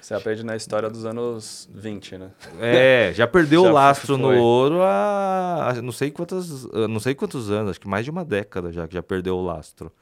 [0.00, 2.30] você aprende na história dos anos 20, né?
[2.60, 4.36] É, já perdeu já o lastro foi.
[4.36, 8.24] no ouro há não sei quantos, não sei quantos anos, acho que mais de uma
[8.24, 9.92] década já que já perdeu o lastro.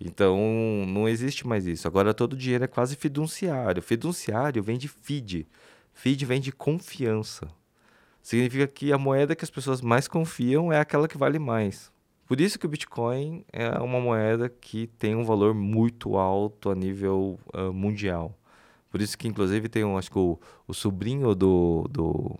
[0.00, 0.38] Então,
[0.86, 1.88] não existe mais isso.
[1.88, 3.82] Agora todo dinheiro é quase fiduciário.
[3.82, 5.46] Fiduciário vem de FID.
[5.92, 7.48] FID vem de confiança.
[8.22, 11.90] Significa que a moeda que as pessoas mais confiam é aquela que vale mais.
[12.26, 16.74] Por isso que o Bitcoin é uma moeda que tem um valor muito alto a
[16.74, 18.37] nível uh, mundial.
[18.90, 22.38] Por isso que, inclusive, tem, um, acho que o, o sobrinho do, do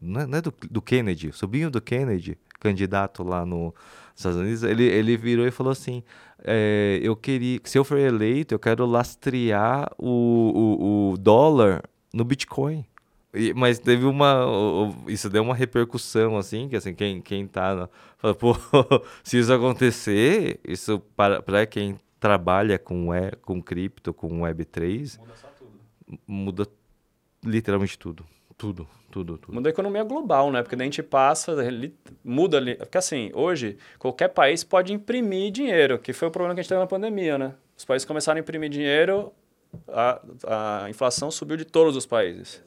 [0.00, 3.74] não é, não é do, do, Kennedy, o sobrinho do Kennedy, candidato lá no, nos
[4.16, 6.02] Estados Unidos, ele, ele virou e falou assim:
[6.42, 12.24] é, eu queria, se eu for eleito, eu quero lastrear o, o, o dólar no
[12.24, 12.84] Bitcoin.
[13.32, 14.44] E, mas teve uma.
[15.06, 17.88] Isso deu uma repercussão, assim, que assim, quem, quem tá.
[18.18, 18.54] Fala, pô,
[19.22, 23.08] se isso acontecer, isso para, para quem trabalha com,
[23.40, 25.51] com cripto, com Web3, muda.
[26.26, 26.66] Muda
[27.44, 28.24] literalmente tudo.
[28.56, 29.54] Tudo, tudo, tudo.
[29.54, 30.62] Muda a economia global, né?
[30.62, 31.56] Porque daí a gente passa,
[32.22, 32.76] muda ali.
[32.76, 36.68] Porque assim, hoje, qualquer país pode imprimir dinheiro, que foi o problema que a gente
[36.68, 37.54] teve na pandemia, né?
[37.76, 39.32] Os países começaram a imprimir dinheiro,
[39.88, 40.22] a,
[40.84, 42.62] a inflação subiu de todos os países.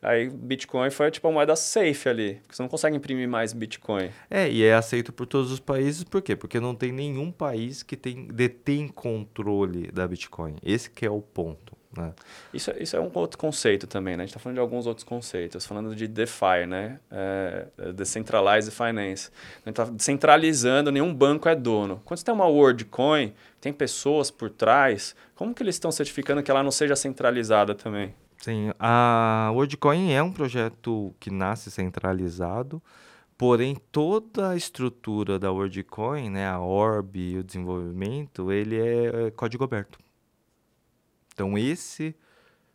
[0.00, 4.10] Aí Bitcoin foi tipo uma moeda safe ali, porque você não consegue imprimir mais Bitcoin.
[4.30, 6.36] É, e é aceito por todos os países, por quê?
[6.36, 10.56] Porque não tem nenhum país que tem, detém controle da Bitcoin.
[10.62, 11.76] Esse que é o ponto.
[11.96, 12.12] Né?
[12.52, 14.22] Isso, isso é um outro conceito também, né?
[14.22, 17.00] A gente está falando de alguns outros conceitos, falando de DeFi, né?
[17.10, 19.30] É, é Decentralized Finance.
[19.64, 22.00] A gente está centralizando, nenhum banco é dono.
[22.04, 26.50] Quando você tem uma WorldCoin, tem pessoas por trás, como que eles estão certificando que
[26.50, 28.14] ela não seja centralizada também?
[28.38, 32.80] Sim, a WorldCoin é um projeto que nasce centralizado,
[33.36, 39.64] porém toda a estrutura da WorldCoin, né, a orb e o desenvolvimento, ele é código
[39.64, 39.98] aberto.
[41.36, 42.16] Então esse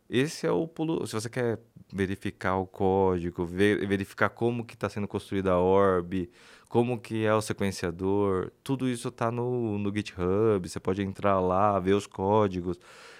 [0.08, 1.04] esse é o pulo.
[1.06, 1.58] Se você quer
[1.92, 6.30] verificar o código, ver, verificar como que está sendo construída a orb,
[6.68, 10.68] como que é o sequenciador, tudo isso está no, no GitHub.
[10.68, 12.78] Você pode entrar lá, ver os códigos.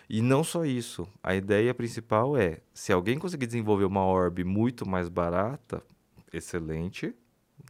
[0.09, 4.87] E não só isso, a ideia principal é, se alguém conseguir desenvolver uma orb muito
[4.87, 5.83] mais barata,
[6.33, 7.14] excelente,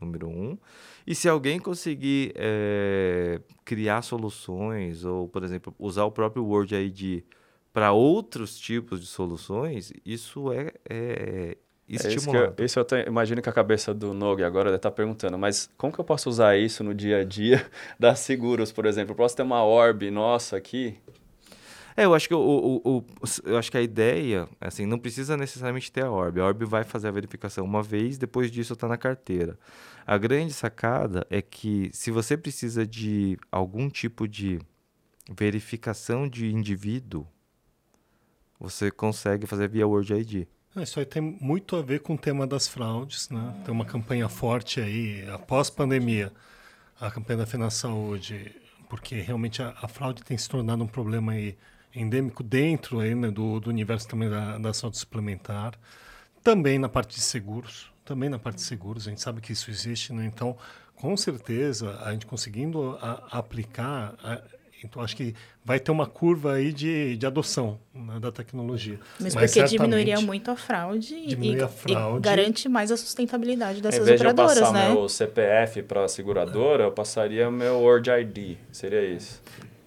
[0.01, 0.59] número um.
[1.07, 7.23] E se alguém conseguir é, criar soluções, ou, por exemplo, usar o próprio Word ID
[7.73, 11.57] para outros tipos de soluções, isso é, é
[11.89, 12.55] estimulado.
[12.61, 14.97] É isso, eu, isso eu imagino que a cabeça do Nog agora deve estar tá
[14.97, 17.65] perguntando, mas como que eu posso usar isso no dia a dia
[17.99, 19.13] das seguros, por exemplo?
[19.13, 20.99] Eu posso ter uma orb nossa aqui
[21.97, 23.05] é, eu acho que o, o, o,
[23.45, 26.41] eu acho que a ideia, assim, não precisa necessariamente ter a Orb.
[26.41, 29.59] A Orb vai fazer a verificação uma vez, depois disso está na carteira.
[30.07, 34.59] A grande sacada é que se você precisa de algum tipo de
[35.31, 37.27] verificação de indivíduo,
[38.63, 40.47] você consegue fazer via Word ID.
[40.77, 43.61] É, isso aí tem muito a ver com o tema das fraudes, né?
[43.65, 46.33] Tem uma campanha forte aí, após pandemia,
[47.01, 48.55] a campanha da Fena Saúde,
[48.89, 51.59] porque realmente a, a fraude tem se tornado um problema aí
[51.95, 55.75] endêmico dentro aí, né, do, do universo também da, da saúde suplementar,
[56.43, 59.71] também na parte de seguros, também na parte de seguros, a gente sabe que isso
[59.71, 60.25] existe, né?
[60.25, 60.57] então
[60.95, 64.41] com certeza a gente conseguindo a, aplicar, a,
[64.87, 68.99] então acho que vai ter uma curva aí de, de adoção né, da tecnologia.
[69.21, 73.81] Mas, Mas porque diminuiria muito a fraude, e, a fraude, e, garante mais a sustentabilidade
[73.81, 74.95] dessas em operadoras, de eu passar né?
[74.95, 79.43] meu CPF para a seguradora, eu passaria meu Word ID, seria isso?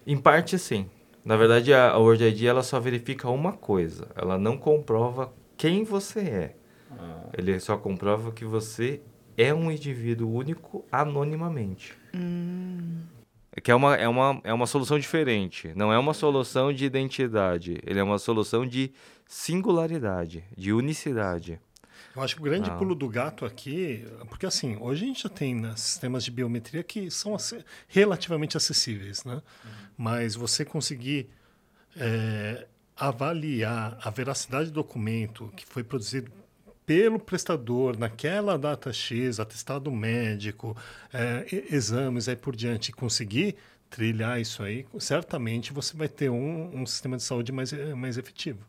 [0.06, 0.88] Em parte sim.
[1.24, 4.06] Na verdade, a, a Word ID ela só verifica uma coisa.
[4.14, 6.56] Ela não comprova quem você é.
[6.92, 7.24] Ah.
[7.36, 9.00] Ele só comprova que você
[9.36, 11.94] é um indivíduo único anonimamente.
[12.14, 13.00] Hum.
[13.62, 15.72] Que é uma, é, uma, é uma solução diferente.
[15.74, 17.78] Não é uma solução de identidade.
[17.84, 18.92] Ele é uma solução de
[19.26, 21.58] singularidade, de unicidade.
[22.14, 25.28] Eu acho que o grande pulo do gato aqui, porque assim, hoje a gente já
[25.28, 27.36] tem né, sistemas de biometria que são
[27.88, 29.34] relativamente acessíveis, né?
[29.34, 29.70] Uhum.
[29.98, 31.28] Mas você conseguir
[31.94, 32.66] é,
[32.96, 36.32] avaliar a veracidade do documento que foi produzido
[36.86, 40.76] pelo prestador naquela data X, atestado médico,
[41.12, 43.56] é, exames aí por diante, conseguir
[43.90, 48.60] trilhar isso aí, certamente você vai ter um, um sistema de saúde mais, mais efetivo.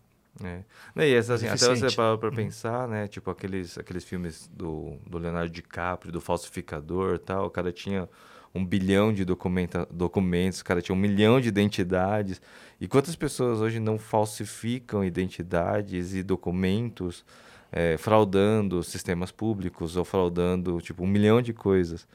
[0.44, 0.64] É.
[1.04, 2.36] E essa, assim, até você para pra uhum.
[2.36, 3.08] pensar, né?
[3.08, 8.08] Tipo, aqueles, aqueles filmes do, do Leonardo DiCaprio, do falsificador tal, o cara tinha
[8.54, 12.42] um bilhão de documenta, documentos, o cara tinha um milhão de identidades.
[12.80, 17.26] E quantas pessoas hoje não falsificam identidades e documentos,
[17.72, 22.08] é, fraudando sistemas públicos ou fraudando, tipo, um milhão de coisas?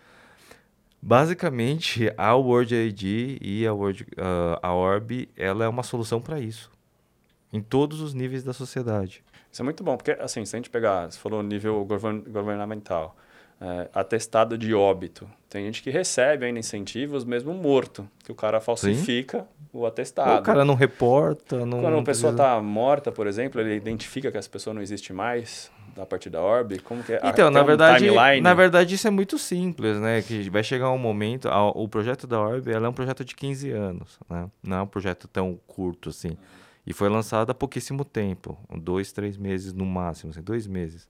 [1.00, 6.38] Basicamente, a Word ID e a, Word, uh, a Orb, ela é uma solução para
[6.38, 6.70] isso
[7.52, 9.22] em todos os níveis da sociedade.
[9.50, 13.14] Isso é muito bom, porque assim, se a gente pegar, você falou nível govern governamental,
[13.62, 15.30] é, atestado de óbito.
[15.48, 19.44] Tem gente que recebe ainda incentivos mesmo morto, que o cara falsifica Sim.
[19.72, 20.40] o atestado.
[20.40, 21.64] O cara não reporta.
[21.64, 25.12] Não, Quando uma pessoa está morta, por exemplo, ele identifica que essa pessoa não existe
[25.12, 26.76] mais da parte da Orb?
[26.80, 27.20] Como que é?
[27.22, 28.40] Então, na verdade, timeline?
[28.40, 30.22] na verdade isso é muito simples, né?
[30.22, 33.70] Que vai chegar um momento, o projeto da Orb, ela é um projeto de 15
[33.70, 34.50] anos, né?
[34.60, 36.36] Não é um projeto tão curto assim.
[36.84, 41.06] E foi lançado há pouquíssimo tempo, dois, três meses no máximo, assim, dois meses.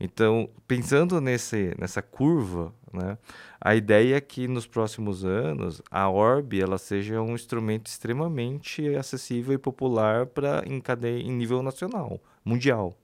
[0.00, 3.18] Então, pensando nesse, nessa curva, né,
[3.60, 9.54] a ideia é que nos próximos anos a Orb ela seja um instrumento extremamente acessível
[9.54, 10.80] e popular para em
[11.20, 12.96] em nível nacional, mundial.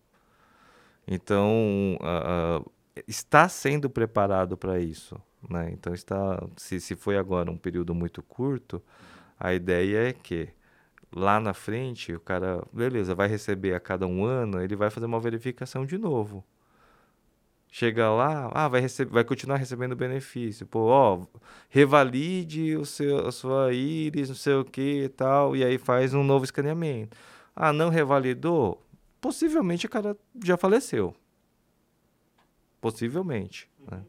[1.06, 2.72] Então, uh, uh,
[3.08, 5.20] está sendo preparado para isso.
[5.50, 5.70] Né?
[5.72, 8.82] Então, está, se, se foi agora um período muito curto,
[9.38, 10.48] a ideia é que
[11.12, 15.06] lá na frente o cara, beleza, vai receber a cada um ano, ele vai fazer
[15.06, 16.44] uma verificação de novo
[17.74, 20.64] chega lá, ah, vai, receber, vai continuar recebendo benefício.
[20.64, 21.26] Pô, ó,
[21.68, 26.14] revalide o seu, a sua íris, não sei o que e tal, e aí faz
[26.14, 27.16] um novo escaneamento.
[27.54, 28.80] Ah, não revalidou?
[29.20, 31.16] Possivelmente o cara já faleceu.
[32.80, 33.68] Possivelmente.
[33.90, 34.04] Né?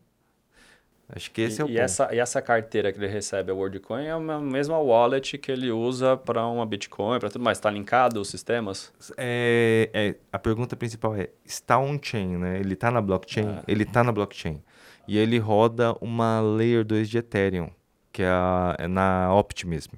[1.08, 1.82] Acho que esse e, é o e ponto.
[1.82, 5.72] Essa, e essa carteira que ele recebe, a WorldCoin, é a mesma wallet que ele
[5.72, 7.58] usa para uma Bitcoin, para tudo mais.
[7.58, 8.92] Está linkado os sistemas?
[9.16, 12.60] É, é, a pergunta principal é, está on-chain, né?
[12.60, 13.48] Ele está na blockchain?
[13.48, 13.64] É.
[13.68, 14.62] Ele está na blockchain.
[15.08, 17.70] E ele roda uma Layer 2 de Ethereum,
[18.12, 19.94] que é, a, é na Optimism.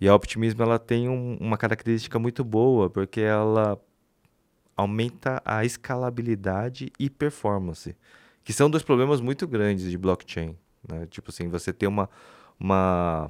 [0.00, 3.80] E a Optimism ela tem um, uma característica muito boa, porque ela
[4.76, 7.96] aumenta a escalabilidade e performance
[8.46, 10.56] que são dois problemas muito grandes de blockchain.
[10.88, 11.04] Né?
[11.10, 12.08] Tipo assim, você ter uma,
[12.60, 13.28] uma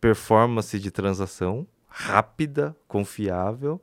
[0.00, 3.78] performance de transação rápida, confiável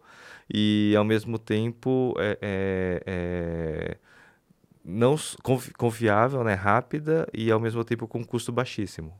[0.51, 3.97] e ao mesmo tempo é, é, é
[4.83, 5.15] não
[5.77, 9.13] confiável, né, rápida e ao mesmo tempo com custo baixíssimo.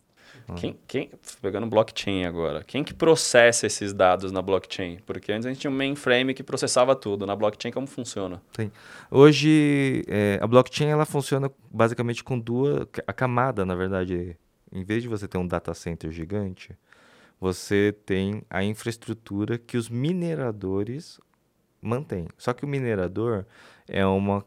[0.54, 1.10] Quem, quem,
[1.42, 5.00] pegando blockchain agora, quem que processa esses dados na blockchain?
[5.06, 7.26] Porque antes a gente tinha um mainframe que processava tudo.
[7.26, 8.42] Na blockchain, como funciona?
[8.54, 8.72] Tem.
[9.10, 12.88] Hoje, é, a blockchain ela funciona basicamente com duas...
[13.08, 14.38] A camada, na verdade,
[14.72, 16.78] em vez de você ter um data center gigante,
[17.40, 21.20] você tem a infraestrutura que os mineradores
[21.82, 22.28] mantêm.
[22.38, 23.46] Só que o minerador
[23.88, 24.46] é uma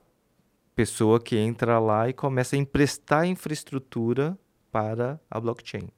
[0.77, 4.39] pessoa que entra lá e começa a emprestar infraestrutura
[4.71, 5.89] para a blockchain.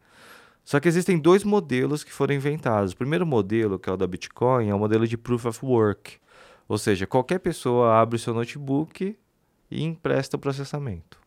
[0.64, 2.92] Só que existem dois modelos que foram inventados.
[2.92, 6.18] O primeiro modelo, que é o da Bitcoin, é o modelo de Proof of Work.
[6.68, 9.16] Ou seja, qualquer pessoa abre o seu notebook
[9.70, 11.18] e empresta o processamento.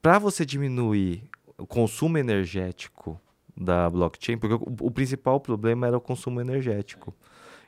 [0.00, 3.20] Para você diminuir o consumo energético
[3.56, 7.12] da blockchain, porque o, o, principal problema era o consumo energético.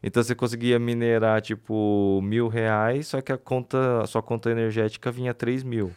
[0.02, 5.10] Então você conseguia minerar tipo mil reais, só que a conta, a sua conta energética
[5.10, 5.92] vinha três mil.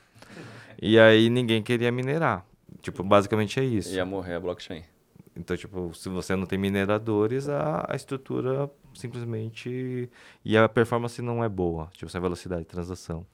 [0.86, 2.46] E aí ninguém queria minerar.
[2.82, 3.96] Tipo, basicamente é isso.
[3.96, 4.84] Ia morrer a blockchain.
[5.34, 10.10] Então, tipo, se você não tem mineradores, a, a estrutura simplesmente.
[10.43, 13.26] E a performance não é boa, tipo, sem velocidade de transação.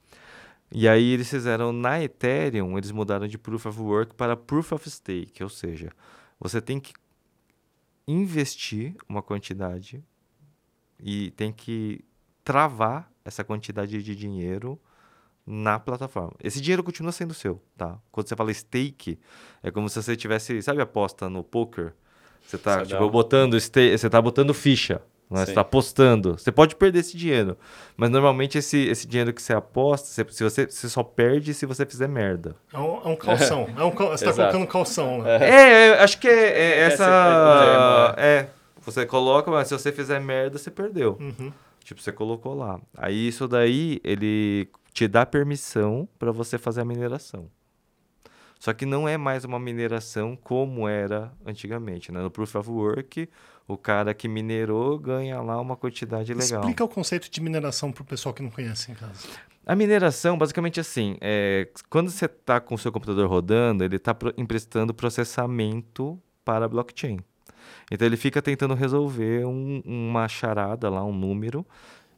[0.70, 4.88] E aí eles fizeram na Ethereum, eles mudaram de Proof of Work para Proof of
[4.88, 5.90] Stake, ou seja,
[6.38, 6.92] você tem que
[8.06, 10.04] investir uma quantidade
[11.00, 12.04] e tem que
[12.44, 14.80] travar essa quantidade de dinheiro
[15.46, 16.32] na plataforma.
[16.42, 17.98] Esse dinheiro continua sendo seu, tá?
[18.10, 19.18] Quando você fala stake,
[19.62, 21.92] é como se você tivesse, sabe aposta no poker?
[22.46, 25.00] Você tá tipo, botando stake, você tá botando ficha,
[25.30, 25.46] né?
[25.46, 26.32] Você tá apostando.
[26.38, 27.56] Você pode perder esse dinheiro,
[27.96, 31.66] mas normalmente esse, esse dinheiro que você aposta, você, se você, você só perde se
[31.66, 32.56] você fizer merda.
[32.72, 33.68] É um, é um calção.
[33.76, 35.22] é um, você tá colocando calção.
[35.22, 35.36] Né?
[35.36, 38.14] É, é, acho que é, é essa...
[38.18, 38.48] É,
[38.82, 41.16] você coloca, mas se você fizer merda, você perdeu.
[41.20, 41.52] Uhum.
[41.84, 42.80] Tipo, você colocou lá.
[42.96, 47.50] Aí isso daí, ele te dá permissão para você fazer a mineração.
[48.58, 52.12] Só que não é mais uma mineração como era antigamente.
[52.12, 52.20] Né?
[52.20, 53.28] No Proof of Work,
[53.66, 56.60] o cara que minerou ganha lá uma quantidade legal.
[56.60, 59.26] Explica o conceito de mineração para o pessoal que não conhece em casa.
[59.64, 64.14] A mineração, basicamente assim, é, quando você está com o seu computador rodando, ele está
[64.36, 67.18] emprestando processamento para a blockchain.
[67.90, 71.66] Então ele fica tentando resolver um, uma charada lá, um número,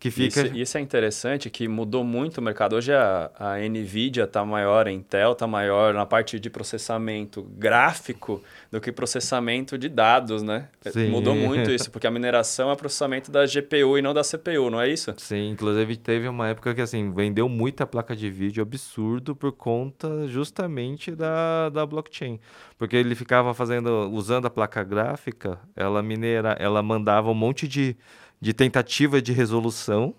[0.03, 0.43] que fica...
[0.43, 2.75] Isso, isso, é interessante, que mudou muito o mercado.
[2.75, 8.43] Hoje a, a NVIDIA está maior, a Intel está maior na parte de processamento gráfico
[8.69, 10.67] do que processamento de dados, né?
[10.91, 11.09] Sim.
[11.09, 14.81] Mudou muito isso, porque a mineração é processamento da GPU e não da CPU, não
[14.81, 15.15] é isso?
[15.19, 20.27] Sim, inclusive teve uma época que assim, vendeu muita placa de vídeo absurdo por conta
[20.27, 22.41] justamente da, da blockchain.
[22.77, 27.97] Porque ele ficava fazendo, usando a placa gráfica, ela minera, ela mandava um monte de
[28.43, 30.13] de tentativa de resolução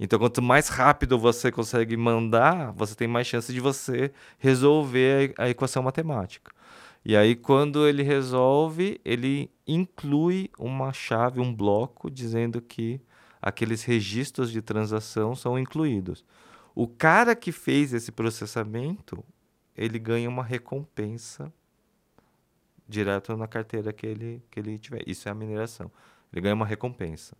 [0.00, 5.48] Então, quanto mais rápido você consegue mandar, você tem mais chance de você resolver a,
[5.48, 6.50] equação matemática.
[7.04, 13.00] E aí, quando ele resolve, ele inclui uma chave, um bloco, dizendo que
[13.40, 16.24] aqueles registros de transação são incluídos.
[16.74, 19.24] O cara que fez esse processamento,
[19.76, 21.52] ele ganha uma recompensa
[22.88, 25.02] direto na carteira que ele, que ele tiver.
[25.06, 25.90] Isso é a mineração.
[26.32, 27.36] Ele ganha uma recompensa.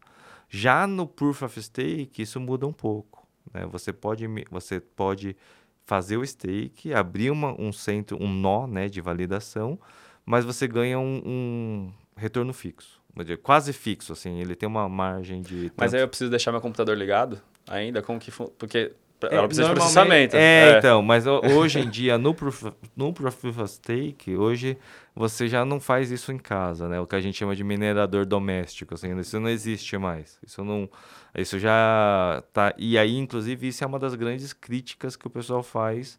[0.49, 3.26] Já no Proof of Stake, isso muda um pouco.
[3.53, 3.66] Né?
[3.66, 5.36] Você, pode, você pode
[5.84, 9.78] fazer o stake, abrir uma, um centro, um nó né, de validação,
[10.24, 13.01] mas você ganha um, um retorno fixo.
[13.42, 15.72] Quase fixo, assim, ele tem uma margem de.
[15.74, 18.03] Mas aí eu preciso deixar meu computador ligado ainda?
[18.03, 18.30] Como que.
[18.30, 18.92] Porque
[19.23, 20.37] ela é, precisa de processamento.
[20.37, 22.64] É, é, então, mas hoje em dia, no Proof,
[22.95, 24.77] no Proof of Stake, hoje
[25.14, 27.01] você já não faz isso em casa, né?
[27.01, 30.39] O que a gente chama de minerador doméstico, assim, isso não existe mais.
[30.47, 30.89] Isso não,
[31.35, 32.75] isso já tá.
[32.77, 36.19] E aí, inclusive, isso é uma das grandes críticas que o pessoal faz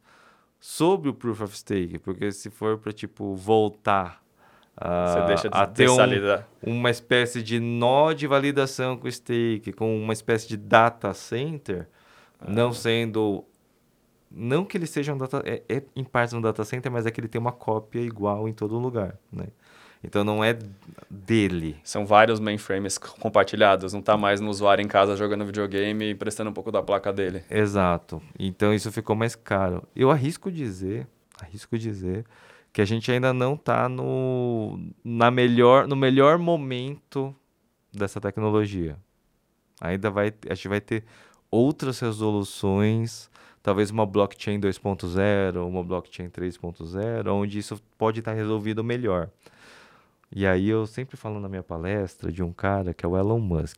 [0.59, 4.21] sobre o Proof of Stake, porque se for para tipo voltar
[5.27, 5.97] deixa de a ter um,
[6.61, 11.87] uma espécie de nó de validação com o stake, com uma espécie de data center,
[12.45, 13.43] não sendo.
[14.29, 15.41] Não que ele seja um data.
[15.45, 18.47] É, é em parte um data center, mas é que ele tem uma cópia igual
[18.47, 19.17] em todo lugar.
[19.31, 19.47] Né?
[20.03, 20.57] Então não é
[21.09, 21.77] dele.
[21.83, 26.49] São vários mainframes compartilhados, não está mais no usuário em casa jogando videogame e prestando
[26.49, 27.43] um pouco da placa dele.
[27.49, 28.21] Exato.
[28.37, 29.83] Então isso ficou mais caro.
[29.95, 31.07] Eu arrisco dizer,
[31.39, 32.25] arrisco dizer
[32.71, 37.35] que a gente ainda não está no na melhor no melhor momento
[37.91, 38.97] dessa tecnologia.
[39.81, 41.03] Ainda vai a gente vai ter
[41.51, 43.29] outras resoluções,
[43.63, 49.29] talvez uma blockchain 2.0, uma blockchain 3.0, onde isso pode estar resolvido melhor.
[50.33, 53.39] E aí eu sempre falo na minha palestra de um cara que é o Elon
[53.39, 53.77] Musk.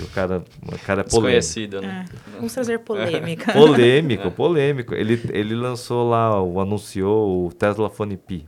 [0.00, 1.80] O cara, o cara é polêmico.
[1.80, 2.04] né?
[2.08, 3.52] É, vamos trazer polêmica.
[3.54, 4.94] polêmico, polêmico.
[4.94, 8.44] Ele, ele lançou lá, o, anunciou o Tesla Phone P.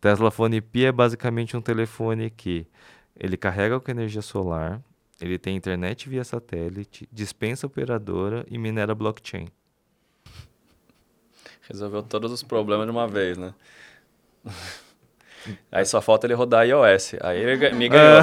[0.00, 2.66] Tesla Phone P é basicamente um telefone que
[3.18, 4.80] ele carrega com energia solar,
[5.20, 9.48] ele tem internet via satélite, dispensa operadora e minera blockchain.
[11.68, 13.54] Resolveu todos os problemas de uma vez, né?
[15.70, 17.14] Aí só falta ele rodar iOS.
[17.20, 18.22] Aí ele me ganhou.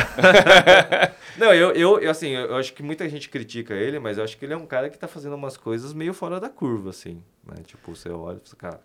[1.38, 4.38] Não, eu, eu, eu, assim, eu acho que muita gente critica ele, mas eu acho
[4.38, 7.22] que ele é um cara que tá fazendo umas coisas meio fora da curva, assim.
[7.46, 7.56] Né?
[7.66, 8.82] Tipo, você olha e fala, cara,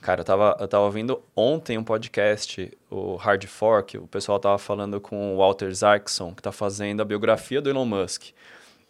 [0.00, 4.56] Cara, eu tava, eu tava ouvindo ontem um podcast, o Hard Fork, o pessoal tava
[4.56, 8.26] falando com o Walter Isaacson, que tá fazendo a biografia do Elon Musk.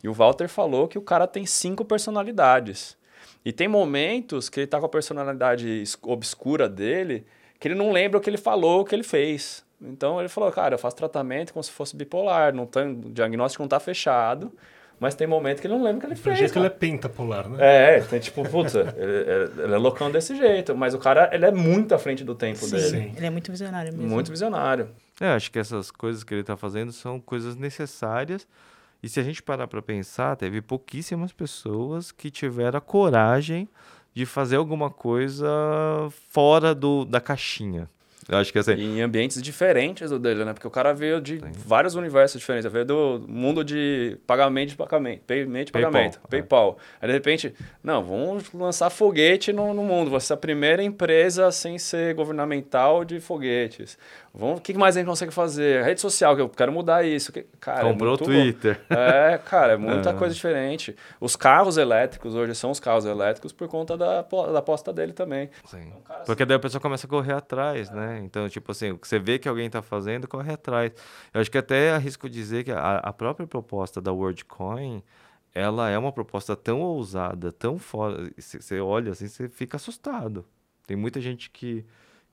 [0.03, 2.97] E o Walter falou que o cara tem cinco personalidades.
[3.45, 7.27] E tem momentos que ele tá com a personalidade obscura dele,
[7.59, 9.65] que ele não lembra o que ele falou, o que ele fez.
[9.81, 13.63] Então ele falou, cara, eu faço tratamento como se fosse bipolar, não tá, o diagnóstico
[13.63, 14.53] não tá fechado.
[15.01, 16.39] Mas tem momento que ele não lembra o que ele fez.
[16.39, 17.59] jeito que ele é pentapolar, né?
[17.97, 18.91] É, tem tipo, putz, ele,
[19.63, 20.77] ele, é loucão desse jeito.
[20.77, 22.71] Mas o cara, ele é muito à frente do tempo Sim.
[22.73, 22.89] dele.
[22.89, 23.13] Sim.
[23.17, 24.09] Ele é muito visionário mesmo.
[24.09, 24.91] Muito visionário.
[25.21, 28.47] É, acho que essas coisas que ele está fazendo são coisas necessárias.
[29.03, 33.69] E se a gente parar para pensar, teve pouquíssimas pessoas que tiveram a coragem
[34.13, 35.49] de fazer alguma coisa
[36.31, 37.89] fora do, da caixinha.
[38.29, 38.73] Eu acho que assim.
[38.73, 40.53] em ambientes diferentes do dele, né?
[40.53, 41.51] Porque o cara veio de Sim.
[41.57, 42.67] vários universos diferentes.
[42.67, 46.77] Ele veio do mundo de pagamento de pagamento, payment de pagamento, PayPal.
[46.77, 46.79] PayPal.
[47.01, 47.07] É.
[47.07, 50.11] Aí de repente, não, vamos lançar foguete no, no mundo.
[50.11, 53.97] Você é a primeira empresa sem ser governamental de foguetes.
[54.35, 55.83] Vamos, o que mais a gente consegue fazer?
[55.83, 57.33] Rede social, que eu quero mudar isso.
[57.33, 58.81] Que, cara, é Comprou o Twitter.
[58.89, 58.97] Bom.
[58.97, 60.13] É, cara, é muita é.
[60.13, 60.95] coisa diferente.
[61.21, 65.51] Os carros elétricos hoje são os carros elétricos por conta da, da aposta dele também.
[65.65, 65.81] Sim.
[65.89, 68.18] Então, cara, Porque assim, daí a pessoa começa a correr atrás, é.
[68.19, 68.25] Né?
[68.25, 70.93] Então, tipo assim, o que você vê que alguém está fazendo, corre atrás.
[71.33, 75.03] Eu acho que até arrisco dizer que a, a própria proposta da WorldCoin
[75.55, 78.31] ela é uma proposta tão ousada, tão fora.
[78.37, 80.45] Você olha assim, você fica assustado.
[80.87, 81.85] Tem muita gente que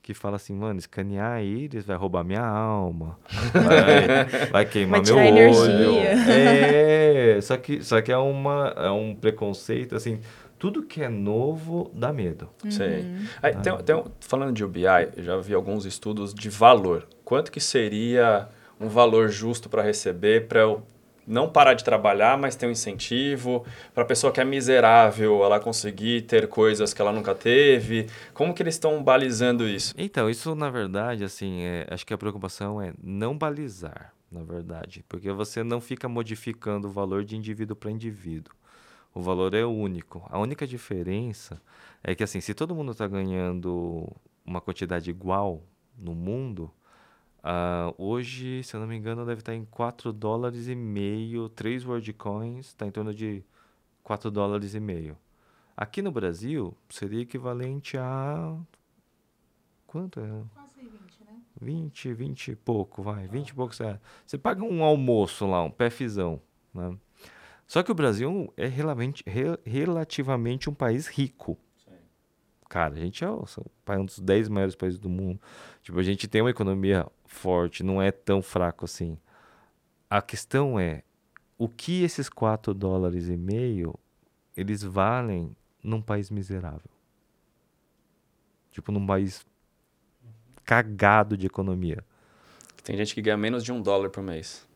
[0.06, 3.18] que fala assim, mano, escanear íris vai roubar minha alma,
[3.52, 5.80] vai, vai queimar vai meu olho.
[5.98, 6.10] Energia.
[6.32, 10.20] É, só que, só que é, uma, é um preconceito, assim,
[10.58, 12.48] tudo que é novo dá medo.
[12.64, 12.70] Uhum.
[12.70, 13.26] Sim.
[13.42, 17.06] Aí, tem, tem, falando de UBI, eu já vi alguns estudos de valor.
[17.24, 18.48] Quanto que seria
[18.80, 20.82] um valor justo para receber para eu
[21.26, 25.58] não parar de trabalhar, mas ter um incentivo para a pessoa que é miserável, ela
[25.58, 28.06] conseguir ter coisas que ela nunca teve.
[28.32, 29.92] Como que eles estão balizando isso?
[29.98, 35.04] Então, isso na verdade, assim, é, acho que a preocupação é não balizar, na verdade,
[35.08, 38.54] porque você não fica modificando o valor de indivíduo para indivíduo.
[39.16, 40.22] O valor é único.
[40.28, 41.58] A única diferença
[42.04, 44.06] é que, assim, se todo mundo está ganhando
[44.44, 45.62] uma quantidade igual
[45.96, 46.70] no mundo,
[47.46, 51.48] Uh, hoje, se eu não me engano, deve estar em 4 dólares e meio.
[51.48, 53.44] 3 World Coins está em torno de
[54.02, 55.16] 4 dólares e meio.
[55.76, 58.58] Aqui no Brasil, seria equivalente a.
[59.86, 60.42] Quanto é?
[60.54, 61.40] Quase 20, né?
[61.60, 63.28] 20, 20 e pouco, vai.
[63.28, 63.72] 20 e pouco.
[63.72, 63.96] Você,
[64.26, 66.42] você paga um almoço lá, um PFzão.
[66.74, 66.98] Né?
[67.66, 71.58] Só que o Brasil é relativamente, um país rico.
[72.68, 75.40] Cara, a gente é um dos 10 maiores países do mundo.
[75.82, 79.18] Tipo, a gente tem uma economia forte, não é tão fraco assim.
[80.08, 81.02] A questão é,
[81.58, 83.94] o que esses 4 dólares e meio,
[84.56, 86.90] eles valem num país miserável?
[88.70, 89.44] Tipo, num país
[90.64, 92.04] cagado de economia.
[92.84, 94.68] Tem gente que ganha menos de um dólar por mês.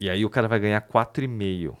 [0.00, 1.76] E aí o cara vai ganhar 4,5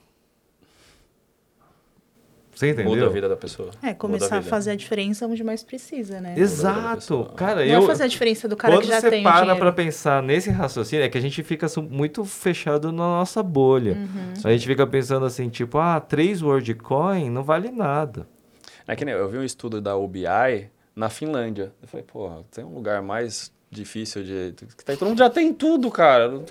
[2.58, 2.90] você entendeu?
[2.90, 3.70] Muda a vida da pessoa.
[3.80, 6.34] É, começar a, a, fazer a diferença onde mais precisa, né?
[6.36, 7.30] Exato.
[7.36, 7.82] Cara, Não eu...
[7.84, 10.50] é fazer a diferença do cara que já tem Quando você para pra pensar nesse
[10.50, 13.92] raciocínio, é que a gente fica muito fechado na nossa bolha.
[13.92, 14.32] Uhum.
[14.44, 18.26] A gente fica pensando assim, tipo, ah, três WorldCoin não vale nada.
[18.88, 21.72] É que nem eu vi um estudo da UBI na Finlândia.
[21.80, 24.52] Eu falei, porra, tem um lugar mais difícil de...
[24.98, 26.42] Todo mundo já tem tudo, cara.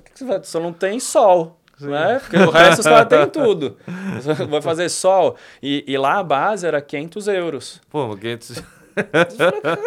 [0.43, 1.59] Só não tem sol.
[1.79, 2.19] Né?
[2.19, 3.77] Porque o resto os caras têm tudo.
[4.49, 5.35] Vai fazer sol.
[5.61, 7.81] E, e, lá a base era 500 euros.
[7.89, 8.63] Pô, 500...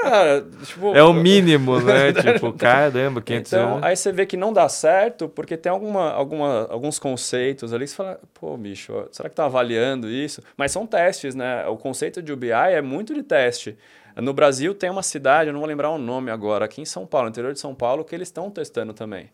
[0.03, 2.13] Cara, tipo, é o mínimo, né?
[2.15, 3.83] tipo, caramba, 500 então, euros.
[3.83, 7.91] Aí você vê que não dá certo porque tem alguma, alguma, alguns conceitos ali que
[7.91, 10.41] você fala, pô, bicho, será que tá avaliando isso?
[10.57, 11.67] Mas são testes, né?
[11.67, 13.77] O conceito de UBI é muito de teste.
[14.15, 17.05] No Brasil tem uma cidade, eu não vou lembrar o nome agora, aqui em São
[17.05, 19.29] Paulo, interior de São Paulo, que eles estão testando também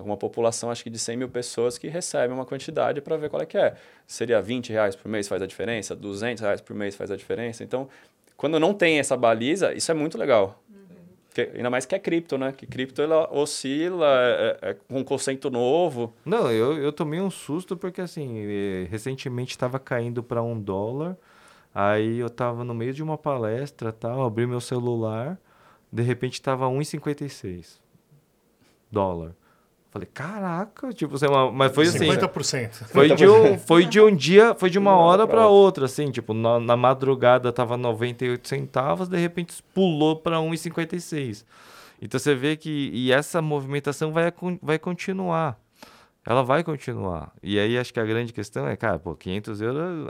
[0.00, 3.42] uma população, acho que de 100 mil pessoas que recebe uma quantidade para ver qual
[3.42, 3.74] é que é.
[4.06, 7.62] Seria 20 reais por mês faz a diferença, 200 reais por mês faz a diferença.
[7.62, 7.88] Então,
[8.36, 10.62] quando não tem essa baliza, isso é muito legal.
[11.28, 12.52] Porque, ainda mais que é cripto, né?
[12.52, 16.12] Que cripto ela oscila, é, é, é um conceito novo.
[16.26, 21.16] Não, eu, eu tomei um susto porque, assim, eh, recentemente estava caindo para um dólar.
[21.74, 25.38] Aí eu estava no meio de uma palestra tal, abri meu celular,
[25.90, 27.80] de repente estava 1,56
[28.92, 29.34] dólar.
[29.92, 31.98] Falei, caraca, tipo, sei lá, mas foi assim.
[31.98, 32.72] 50%.
[32.86, 36.32] Foi de um, foi de um dia, foi de uma hora para outra, assim, tipo,
[36.32, 41.44] na, na, madrugada tava 98 centavos, de repente pulou para 1,56.
[42.00, 44.32] Então você vê que e essa movimentação vai,
[44.62, 45.61] vai continuar
[46.24, 47.32] ela vai continuar.
[47.42, 50.08] E aí acho que a grande questão é, cara, pô, 500 euros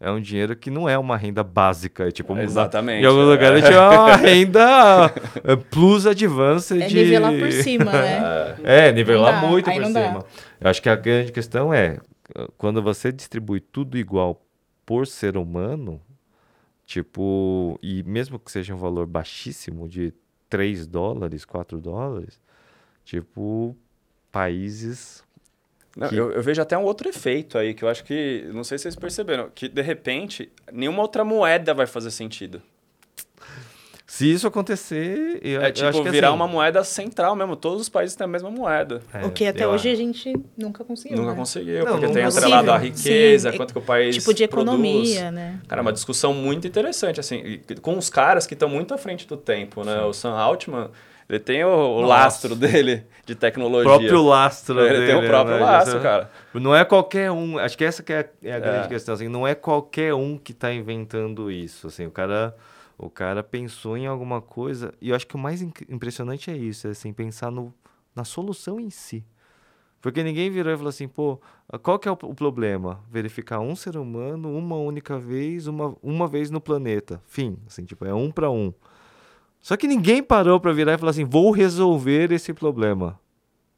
[0.00, 2.08] é um dinheiro que não é uma renda básica.
[2.08, 3.02] É tipo, Exatamente.
[3.02, 3.30] Em alguns é.
[3.30, 5.12] lugares é uma renda
[5.44, 6.80] é, plus advanced.
[6.80, 6.94] É de...
[6.94, 8.42] nivelar por cima, né?
[8.64, 9.92] É, nivelar muito por cima.
[9.92, 10.24] Dá.
[10.60, 11.98] Eu acho que a grande questão é,
[12.56, 14.42] quando você distribui tudo igual
[14.86, 16.00] por ser humano,
[16.86, 20.14] tipo, e mesmo que seja um valor baixíssimo de
[20.48, 22.40] 3 dólares, 4 dólares,
[23.04, 23.76] tipo,
[24.30, 25.22] países
[25.96, 26.16] não, que...
[26.16, 28.82] eu, eu, vejo até um outro efeito aí, que eu acho que, não sei se
[28.82, 32.62] vocês perceberam, que de repente nenhuma outra moeda vai fazer sentido.
[34.12, 37.56] Se isso acontecer, eu, é tipo eu acho que virar assim, uma moeda central mesmo.
[37.56, 39.00] Todos os países têm a mesma moeda.
[39.10, 40.00] É, o que até hoje acho.
[40.00, 41.16] a gente nunca conseguiu.
[41.16, 41.36] Nunca né?
[41.36, 45.22] conseguiu, não, porque tem atrelado a riqueza, Sim, quanto que o país Tipo de economia,
[45.22, 45.32] produz.
[45.32, 45.60] né?
[45.66, 49.26] Cara, é uma discussão muito interessante, assim, com os caras que estão muito à frente
[49.26, 49.96] do tempo, né?
[49.96, 50.04] Sim.
[50.04, 50.90] O Sam Altman
[51.32, 53.90] ele tem o, o lastro dele de tecnologia.
[53.90, 55.02] O próprio lastro ele dele.
[55.04, 55.62] Ele tem o próprio né?
[55.62, 56.30] lastro, cara.
[56.52, 57.58] Não é qualquer um.
[57.58, 58.88] Acho que essa que é, é a grande é.
[58.88, 59.14] questão.
[59.14, 61.86] Assim, não é qualquer um que está inventando isso.
[61.86, 62.54] Assim, o cara,
[62.98, 64.92] o cara pensou em alguma coisa.
[65.00, 67.72] E eu acho que o mais impressionante é isso, é assim, pensar no,
[68.14, 69.24] na solução em si.
[70.02, 71.40] Porque ninguém virou e falou assim, pô,
[71.82, 73.00] qual que é o, o problema?
[73.10, 77.22] Verificar um ser humano uma única vez, uma, uma vez no planeta.
[77.24, 77.56] Fim.
[77.66, 78.74] Assim, tipo, é um para um.
[79.62, 83.18] Só que ninguém parou para virar e falar assim: vou resolver esse problema.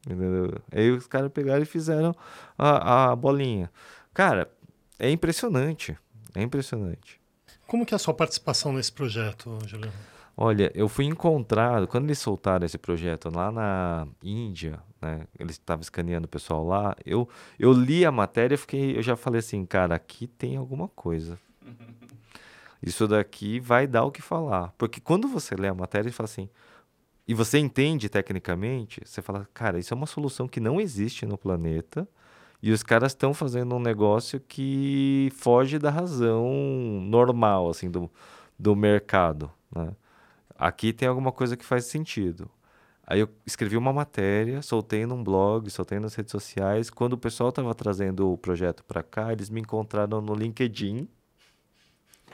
[0.06, 0.58] Entendeu?
[0.72, 2.14] Aí os caras pegaram e fizeram
[2.58, 3.70] a, a bolinha.
[4.12, 4.50] Cara,
[4.98, 5.96] é impressionante.
[6.34, 7.20] É impressionante.
[7.66, 9.92] Como que é a sua participação nesse projeto, Juliano?
[10.36, 15.80] Olha, eu fui encontrado, quando eles soltaram esse projeto lá na Índia, né, eles estavam
[15.80, 19.64] escaneando o pessoal lá, eu, eu li a matéria e fiquei, eu já falei assim,
[19.64, 21.38] cara, aqui tem alguma coisa.
[22.84, 24.74] Isso daqui vai dar o que falar.
[24.76, 26.50] Porque quando você lê a matéria e fala assim,
[27.26, 31.38] e você entende tecnicamente, você fala, cara, isso é uma solução que não existe no
[31.38, 32.06] planeta
[32.62, 36.50] e os caras estão fazendo um negócio que foge da razão
[37.02, 38.10] normal, assim, do,
[38.58, 39.94] do mercado, né?
[40.56, 42.50] Aqui tem alguma coisa que faz sentido.
[43.06, 46.90] Aí eu escrevi uma matéria, soltei num blog, soltei nas redes sociais.
[46.90, 51.08] Quando o pessoal estava trazendo o projeto para cá, eles me encontraram no LinkedIn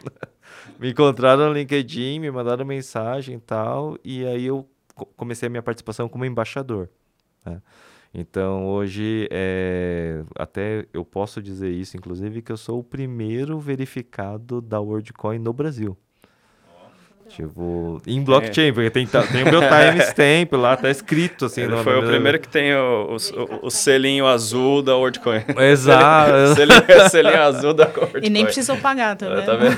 [0.78, 4.68] me encontraram no LinkedIn, me mandaram mensagem e tal, e aí eu
[5.16, 6.88] comecei a minha participação como embaixador.
[7.44, 7.60] Né?
[8.12, 14.60] Então, hoje, é, até eu posso dizer isso, inclusive, que eu sou o primeiro verificado
[14.60, 15.96] da WorldCoin no Brasil.
[17.30, 18.72] Tipo, em blockchain, é.
[18.72, 21.62] porque tem, tem o meu timestamp lá, tá escrito assim.
[21.62, 25.44] Ele no, foi no o primeiro que tem o, o, o, selinho azul da WorldCoin.
[25.70, 26.32] Exato.
[26.56, 28.24] selinho, selinho azul da WorldCoin.
[28.24, 29.46] E nem precisou pagar, tá vendo?
[29.46, 29.76] Tá vendo?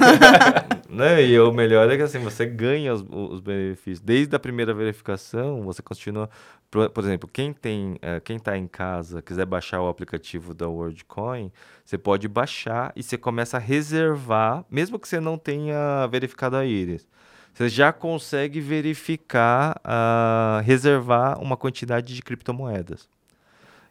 [0.88, 1.22] né?
[1.22, 4.00] E o melhor é que assim, você ganha os, os benefícios.
[4.00, 6.30] Desde a primeira verificação, você continua...
[6.70, 10.66] Por, por exemplo, quem tem, uh, quem está em casa, quiser baixar o aplicativo da
[10.66, 11.52] WorldCoin,
[11.84, 16.64] você pode baixar e você começa a reservar, mesmo que você não tenha verificado a
[16.64, 17.06] íris
[17.52, 23.08] você já consegue verificar, uh, reservar uma quantidade de criptomoedas.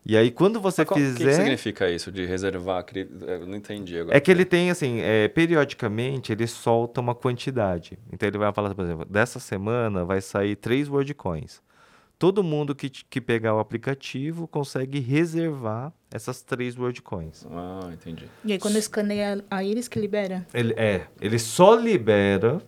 [0.03, 1.23] E aí, quando você qual, fizer.
[1.23, 2.83] O que, significa isso de reservar?
[2.95, 4.17] Eu não entendi agora.
[4.17, 7.99] É que ele tem, assim, é, periodicamente ele solta uma quantidade.
[8.11, 11.61] Então, ele vai falar, por exemplo, dessa semana vai sair três WordCoins.
[12.17, 17.45] Todo mundo que, que pegar o aplicativo consegue reservar essas três WordCoins.
[17.51, 18.25] Ah, entendi.
[18.43, 20.45] E aí, quando escaneia a íris que libera?
[20.51, 22.59] Ele, é, ele só libera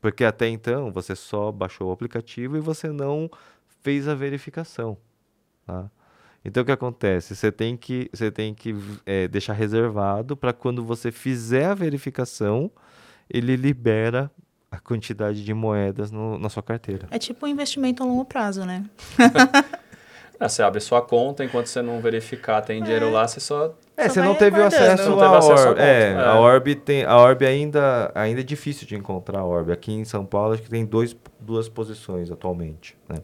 [0.00, 3.30] porque até então você só baixou o aplicativo e você não
[3.82, 4.96] fez a verificação.
[5.66, 5.90] Tá?
[6.44, 7.34] Então o que acontece?
[7.34, 8.74] Você tem que, você tem que
[9.04, 12.70] é, deixar reservado para quando você fizer a verificação,
[13.28, 14.30] ele libera
[14.70, 17.08] a quantidade de moedas no, na sua carteira.
[17.10, 18.84] É tipo um investimento a longo prazo, né?
[20.38, 23.10] É, você abre sua conta, enquanto você não verificar, tem dinheiro é.
[23.10, 23.74] lá, você só.
[23.96, 25.80] É, você não teve acesso não à Orb.
[25.80, 27.04] É, é, a Orb tem.
[27.04, 29.72] A Orb ainda, ainda é difícil de encontrar a Orb.
[29.72, 32.96] Aqui em São Paulo acho que tem dois, duas posições atualmente.
[33.08, 33.16] Né?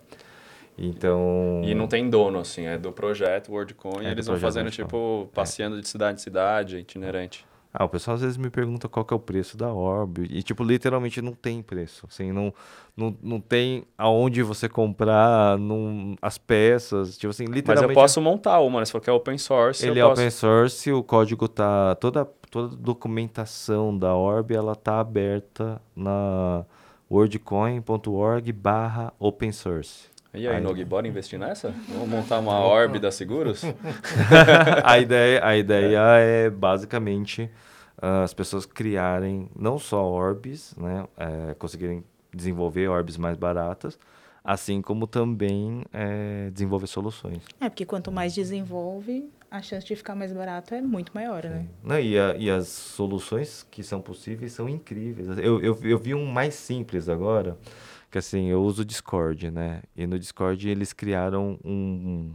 [0.79, 1.61] Então.
[1.63, 4.07] E não tem dono, assim, é do projeto WorldCoin.
[4.07, 5.35] É eles vão fazendo, tipo, é.
[5.35, 7.45] passeando de cidade em cidade, itinerante.
[7.75, 10.27] Ah, o pessoal às vezes me pergunta qual que é o preço da Orb.
[10.29, 12.07] E, tipo, literalmente não tem preço.
[12.07, 12.53] Assim, não,
[12.95, 17.17] não, não tem aonde você comprar não, as peças.
[17.17, 17.87] Tipo assim, literalmente...
[17.87, 18.85] Mas eu posso montar uma, né?
[18.85, 20.21] Se for que é open source, Ele é posso...
[20.21, 21.95] open source, o código tá...
[21.95, 26.67] Toda, toda documentação da Orb, ela tá aberta na
[27.11, 30.12] wordcoin.org barra open source.
[30.35, 31.75] E aí, aí Nog, bora investir nessa?
[31.89, 33.63] Vamos montar uma orb da Seguros?
[34.83, 37.51] a, ideia, a ideia é basicamente
[37.99, 42.03] uh, as pessoas criarem não só orbs, né, é, conseguirem
[42.33, 43.99] desenvolver orbs mais baratas,
[44.43, 47.43] assim como também é, desenvolver soluções.
[47.61, 51.67] É, porque quanto mais desenvolve, a chance de ficar mais barato é muito maior, né?
[51.85, 55.29] Não, e, a, e as soluções que são possíveis são incríveis.
[55.37, 57.59] Eu, eu, eu vi um mais simples agora,
[58.13, 59.83] que assim, eu uso o Discord, né?
[59.97, 62.35] E no Discord eles criaram um,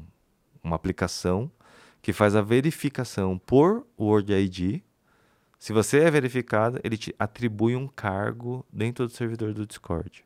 [0.64, 1.52] uma aplicação
[2.02, 4.82] que faz a verificação por Word ID.
[5.60, 10.26] Se você é verificado, ele te atribui um cargo dentro do servidor do Discord.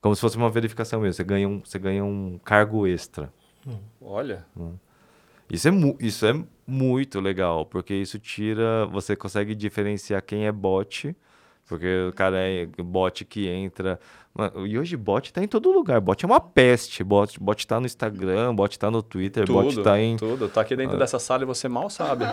[0.00, 1.14] Como se fosse uma verificação mesmo.
[1.14, 3.32] Você ganha um, você ganha um cargo extra.
[3.66, 3.80] Hum.
[4.00, 4.46] Olha.
[4.56, 4.76] Hum.
[5.50, 8.86] Isso é, isso é muito legal, porque isso tira.
[8.86, 11.16] Você consegue diferenciar quem é bot
[11.68, 14.00] porque o cara é bot que entra.
[14.64, 16.00] E hoje bot tá em todo lugar.
[16.00, 17.04] Bot é uma peste.
[17.04, 20.16] Bot, bot tá no Instagram, bot tá no Twitter, tudo, bot tá em.
[20.16, 20.48] Tudo.
[20.48, 20.98] Tá aqui dentro ah.
[20.98, 22.24] dessa sala e você mal sabe.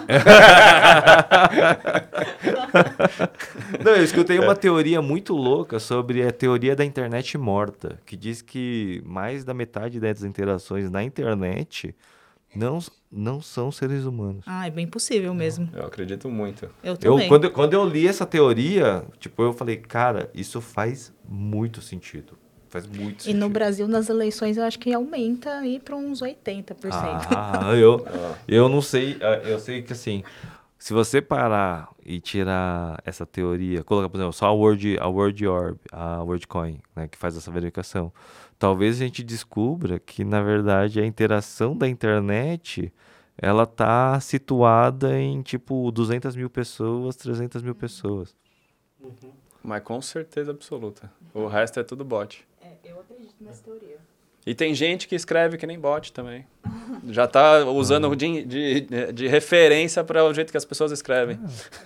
[3.83, 8.41] Não, eu escutei uma teoria muito louca sobre a teoria da internet morta, que diz
[8.41, 11.93] que mais da metade das interações na internet
[12.55, 12.79] não,
[13.11, 14.43] não são seres humanos.
[14.47, 15.69] Ah, é bem possível mesmo.
[15.73, 16.69] Eu acredito muito.
[16.83, 17.23] Eu também.
[17.23, 22.37] Eu, quando, quando eu li essa teoria, tipo, eu falei, cara, isso faz muito sentido.
[22.69, 23.35] Faz muito sentido.
[23.35, 26.89] E no Brasil, nas eleições, eu acho que aumenta aí para uns 80%.
[26.91, 28.05] Ah, eu,
[28.47, 29.17] eu não sei.
[29.21, 30.23] Ah, eu sei que assim,
[30.77, 35.47] se você parar e tirar essa teoria, colocar, por exemplo, só a Word, a Word
[35.47, 38.11] Orb, a WordCoin, né, que faz essa verificação
[38.65, 42.91] talvez a gente descubra que, na verdade, a interação da internet
[43.37, 48.35] ela está situada em, tipo, 200 mil pessoas, 300 mil pessoas.
[48.99, 49.31] Uhum.
[49.61, 51.11] Mas com certeza absoluta.
[51.31, 52.43] O resto é tudo bot.
[52.59, 53.99] É, eu acredito nessa teoria.
[54.43, 56.47] E tem gente que escreve que nem bot também.
[57.09, 58.15] Já está usando uhum.
[58.15, 61.39] de, de, de, referência para o jeito que as pessoas escrevem.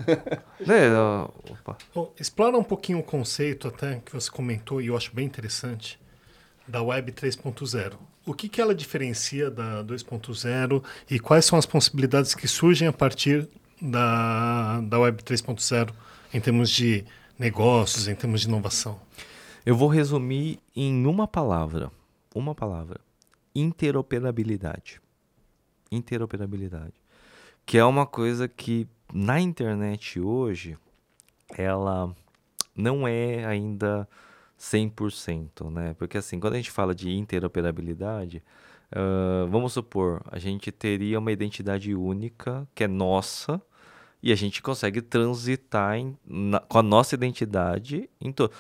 [0.08, 0.94] é,
[1.52, 1.78] opa.
[1.94, 6.00] Bom, explora um pouquinho o conceito até que você comentou e eu acho bem interessante
[6.70, 7.94] da Web 3.0.
[8.26, 12.94] O que, que ela diferencia da 2.0 e quais são as possibilidades que surgem a
[12.94, 13.50] partir
[13.82, 15.92] da, da Web 3.0
[16.34, 17.04] em termos de
[17.38, 19.00] negócios, em termos de inovação?
[19.66, 21.92] Eu vou resumir em uma palavra.
[22.34, 23.00] Uma palavra.
[23.56, 25.02] Interoperabilidade.
[25.92, 26.94] Interoperabilidade.
[27.66, 30.78] Que é uma coisa que na internet hoje
[31.58, 32.16] ela
[32.76, 34.08] não é ainda
[34.60, 35.96] 100%, né?
[35.98, 38.44] Porque assim, quando a gente fala de interoperabilidade,
[38.92, 43.62] uh, vamos supor, a gente teria uma identidade única que é nossa
[44.22, 48.52] e a gente consegue transitar em, na, com a nossa identidade em todo.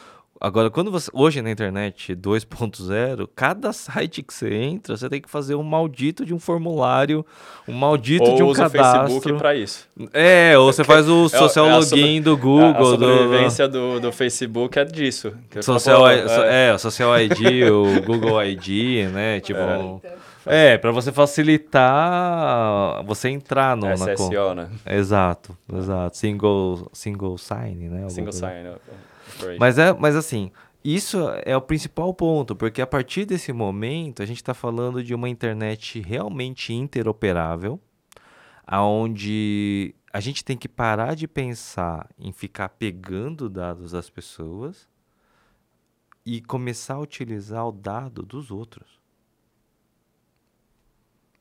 [0.41, 1.09] Agora, quando você.
[1.13, 6.25] Hoje na internet 2.0, cada site que você entra, você tem que fazer um maldito
[6.25, 7.25] de um formulário,
[7.67, 9.01] um maldito ou de um usa cadastro.
[9.01, 9.85] o Facebook para isso.
[10.13, 12.63] É, ou você faz o social é a login sobre- do Google.
[12.63, 15.33] A, a do- sobrevivência do, do Facebook é disso.
[15.49, 16.73] Que Social, so- é.
[16.73, 19.41] o Social ID, o Google ID, né?
[19.41, 19.59] Tipo.
[20.45, 24.13] É, para você facilitar você entrar no, na conta.
[24.13, 24.67] SSO, né?
[24.85, 26.17] Exato, exato.
[26.17, 27.95] Single, single sign, né?
[28.03, 28.47] Alguma Single coisa.
[28.47, 28.69] sign.
[29.59, 30.51] Mas, é, mas assim,
[30.83, 35.13] isso é o principal ponto, porque a partir desse momento a gente está falando de
[35.13, 37.79] uma internet realmente interoperável,
[38.65, 44.87] aonde a gente tem que parar de pensar em ficar pegando dados das pessoas
[46.25, 48.99] e começar a utilizar o dado dos outros.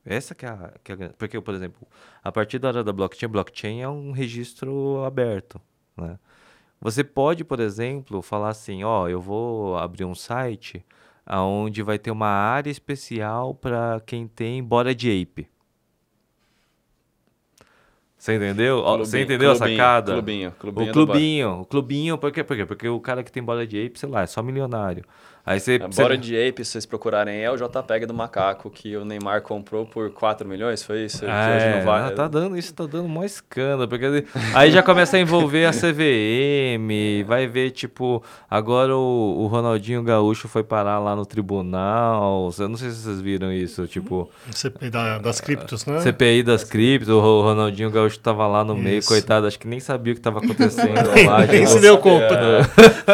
[0.05, 1.87] Essa que é a, que é a Porque, por exemplo,
[2.25, 5.61] a partir da hora da blockchain, blockchain é um registro aberto,
[5.97, 6.19] né?
[6.81, 10.85] Você pode, por exemplo, falar assim, ó, eu vou abrir um site
[11.27, 15.49] aonde vai ter uma área especial para quem tem bora de ape.
[18.17, 18.79] Você entendeu?
[18.79, 20.13] Ó, Você Clubinho, entendeu a clubinho, sacada?
[20.13, 20.83] Clubinho, clubinho.
[20.83, 22.43] o do clubinho, o clubinho, por quê?
[22.43, 22.67] Por quê?
[22.67, 25.05] Porque o cara que tem bola de ape, sei lá, é só milionário.
[25.49, 28.69] Aí você, A você- Bora de Ape, se vocês procurarem, é o JPEG do macaco
[28.71, 31.25] que o Neymar comprou por 4 milhões, foi isso?
[31.25, 32.03] Hoje É, não vai.
[32.03, 34.25] ah, tá dando, isso tá dando mó escândalo, porque
[34.55, 40.49] aí já começa a envolver a CVM, vai ver, tipo, agora o, o Ronaldinho Gaúcho
[40.49, 45.19] foi parar lá no tribunal, eu não sei se vocês viram isso, tipo, CPI da-
[45.19, 46.01] das criptos, né?
[46.01, 49.09] CPI das criptos, o Ronaldinho Gaúcho tava lá no meio, Isso.
[49.09, 50.95] coitado, acho que nem sabia o que tava acontecendo
[51.27, 51.39] lá.
[51.47, 52.35] nem tipo, se deu conta.
[52.35, 52.63] É,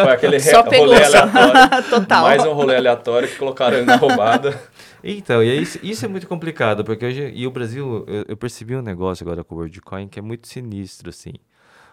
[0.04, 1.18] foi aquele Só pegou rolê só.
[1.18, 1.84] aleatório.
[1.90, 2.23] Total.
[2.28, 4.60] Mais um rolê aleatório que colocaram na roubada.
[5.06, 8.36] Então, e é isso, isso é muito complicado, porque hoje, e o Brasil, eu, eu
[8.38, 11.34] percebi um negócio agora com o WorldCoin que é muito sinistro, assim.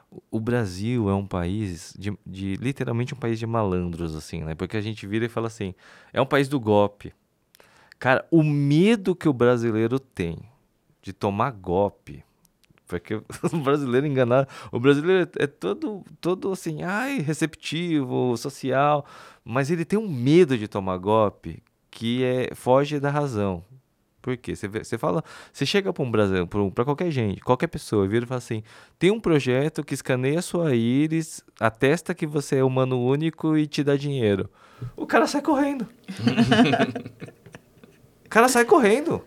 [0.10, 4.56] O- O Brasil é um país de, de, literalmente um país de malandros, assim, né?
[4.56, 5.74] Porque a gente vira e fala assim,
[6.14, 7.14] é um país do golpe.
[8.00, 10.38] Cara, o medo que o brasileiro tem
[11.02, 12.24] de tomar golpe,
[12.88, 13.16] porque
[13.52, 19.06] o brasileiro enganar, o brasileiro é todo, todo assim, ai, receptivo, social,
[19.44, 23.64] mas ele tem um medo de tomar golpe que é foge da razão.
[24.22, 24.56] Por quê?
[24.56, 28.28] Você, você fala, você chega para um brasileiro, para qualquer gente, qualquer pessoa, vira e
[28.28, 28.64] fala assim:
[29.00, 33.84] tem um projeto que escaneia sua íris, atesta que você é humano único e te
[33.84, 34.50] dá dinheiro.
[34.96, 35.88] O cara sai correndo.
[38.26, 39.24] o cara sai correndo.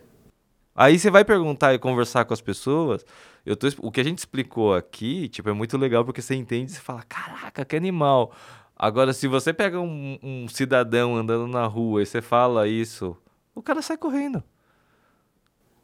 [0.77, 3.05] Aí você vai perguntar e conversar com as pessoas.
[3.45, 6.73] Eu tô, o que a gente explicou aqui, tipo, é muito legal porque você entende
[6.73, 8.33] e fala: caraca, que animal.
[8.77, 13.17] Agora, se você pega um, um cidadão andando na rua e você fala isso,
[13.55, 14.43] o cara sai correndo.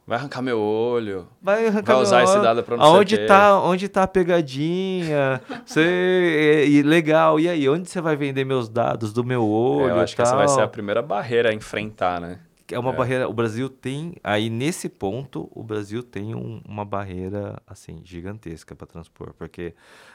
[0.05, 1.27] Vai arrancar meu olho.
[1.41, 3.25] Vai, arrancar Vai usar esse dado pra não sei o Aonde quê.
[3.27, 5.41] tá, onde tá a pegadinha?
[5.65, 7.69] Você, e, legal, e aí?
[7.69, 9.89] Onde você vai vender meus dados do meu olho?
[9.89, 12.39] É, eu acho que e essa vai ser a primeira barreira a enfrentar, né?
[12.73, 13.27] É uma barreira.
[13.29, 14.15] O Brasil tem.
[14.23, 19.33] Aí, nesse ponto, o Brasil tem um- uma barreira, assim, gigantesca para transpor.
[19.33, 19.73] Porque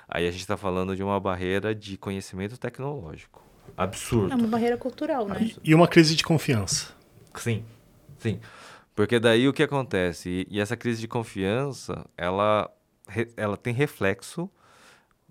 [0.08, 3.42] aí a gente está falando de uma barreira de conhecimento tecnológico.
[3.76, 4.32] Absurdo.
[4.32, 5.50] É uma barreira cultural, né?
[5.62, 6.94] E uma crise de confiança.
[7.34, 7.64] Sim,
[8.18, 8.40] sim.
[8.94, 10.46] Porque daí o que acontece?
[10.50, 12.70] E, e essa crise de confiança, ela,
[13.06, 14.48] re- ela tem reflexo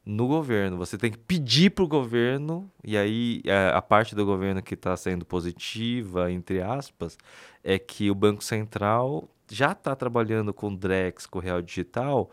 [0.06, 0.78] no governo.
[0.78, 4.76] Você tem que pedir para o governo, e aí a, a parte do governo que
[4.76, 7.18] está sendo positiva, entre aspas,
[7.64, 12.30] é que o Banco Central já está trabalhando com Drex, com o Real Digital,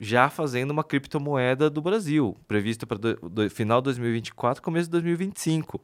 [0.00, 2.98] já fazendo uma criptomoeda do Brasil, prevista para
[3.50, 5.80] final de 2024, começo de 2025.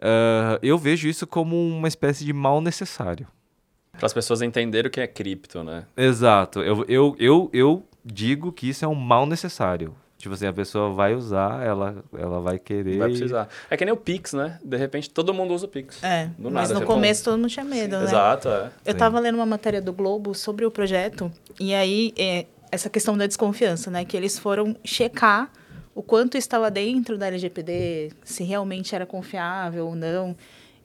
[0.00, 3.26] Ah, eu vejo isso como uma espécie de mal necessário.
[3.92, 5.84] Para as pessoas entenderem o que é cripto, né?
[5.96, 6.60] Exato.
[6.60, 9.94] Eu, eu, eu, eu digo que isso é um mal necessário.
[10.20, 12.98] Tipo assim, a pessoa vai usar, ela, ela vai querer.
[12.98, 13.48] Vai precisar.
[13.70, 14.58] É que nem o Pix, né?
[14.62, 16.04] De repente todo mundo usa o Pix.
[16.04, 18.04] É, Do mas nada, no começo todo mundo tinha medo, né?
[18.04, 18.70] Exato, é.
[18.84, 18.98] Eu Sim.
[18.98, 23.26] tava lendo uma matéria do Globo sobre o projeto, e aí é, essa questão da
[23.26, 24.04] desconfiança, né?
[24.04, 25.50] Que eles foram checar
[25.94, 30.36] o quanto estava dentro da LGPD, se realmente era confiável ou não.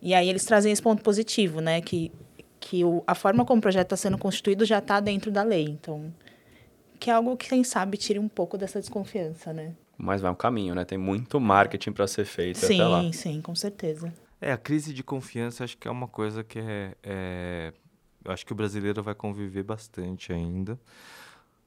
[0.01, 1.81] E aí eles trazem esse ponto positivo, né?
[1.81, 2.09] Que,
[2.57, 5.65] que o, a forma como o projeto está sendo constituído já está dentro da lei.
[5.65, 6.05] Então,
[7.05, 9.75] que é algo que, quem sabe, tire um pouco dessa desconfiança, né?
[9.95, 10.83] Mas vai um caminho, né?
[10.83, 13.03] Tem muito marketing para ser feito até lá.
[13.03, 14.11] Sim, sim, com certeza.
[14.41, 17.73] É, a crise de confiança acho que é uma coisa que é, é-
[18.23, 20.79] Eu acho que o brasileiro vai conviver bastante ainda.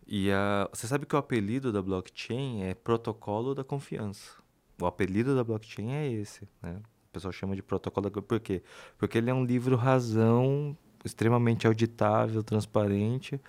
[0.09, 4.33] E a, você sabe que o apelido da blockchain é protocolo da confiança.
[4.81, 6.81] o apelido da blockchain é esse, né?
[7.11, 8.11] O pessoal chama de protocolo.
[8.11, 8.61] Por quê?
[8.99, 13.41] Porque ele é um livro razão, extremamente auditável, transparente.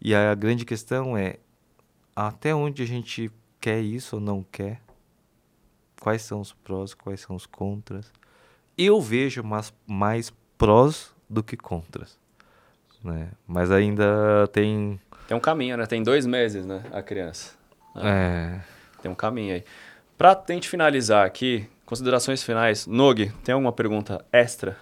[0.00, 1.36] E a grande questão é
[2.14, 3.30] até onde a gente
[3.60, 4.80] quer isso ou não quer?
[6.00, 8.12] Quais são os prós, quais são os contras?
[8.76, 12.18] Eu vejo mais, mais prós do que contras.
[13.02, 13.30] Né?
[13.46, 15.00] Mas ainda tem.
[15.26, 15.86] Tem um caminho, né?
[15.86, 16.82] Tem dois meses, né?
[16.92, 17.54] A criança.
[17.96, 18.60] É.
[19.02, 19.64] Tem um caminho aí.
[20.16, 22.86] Pra gente finalizar aqui, considerações finais.
[22.86, 24.76] Nog, tem alguma pergunta extra?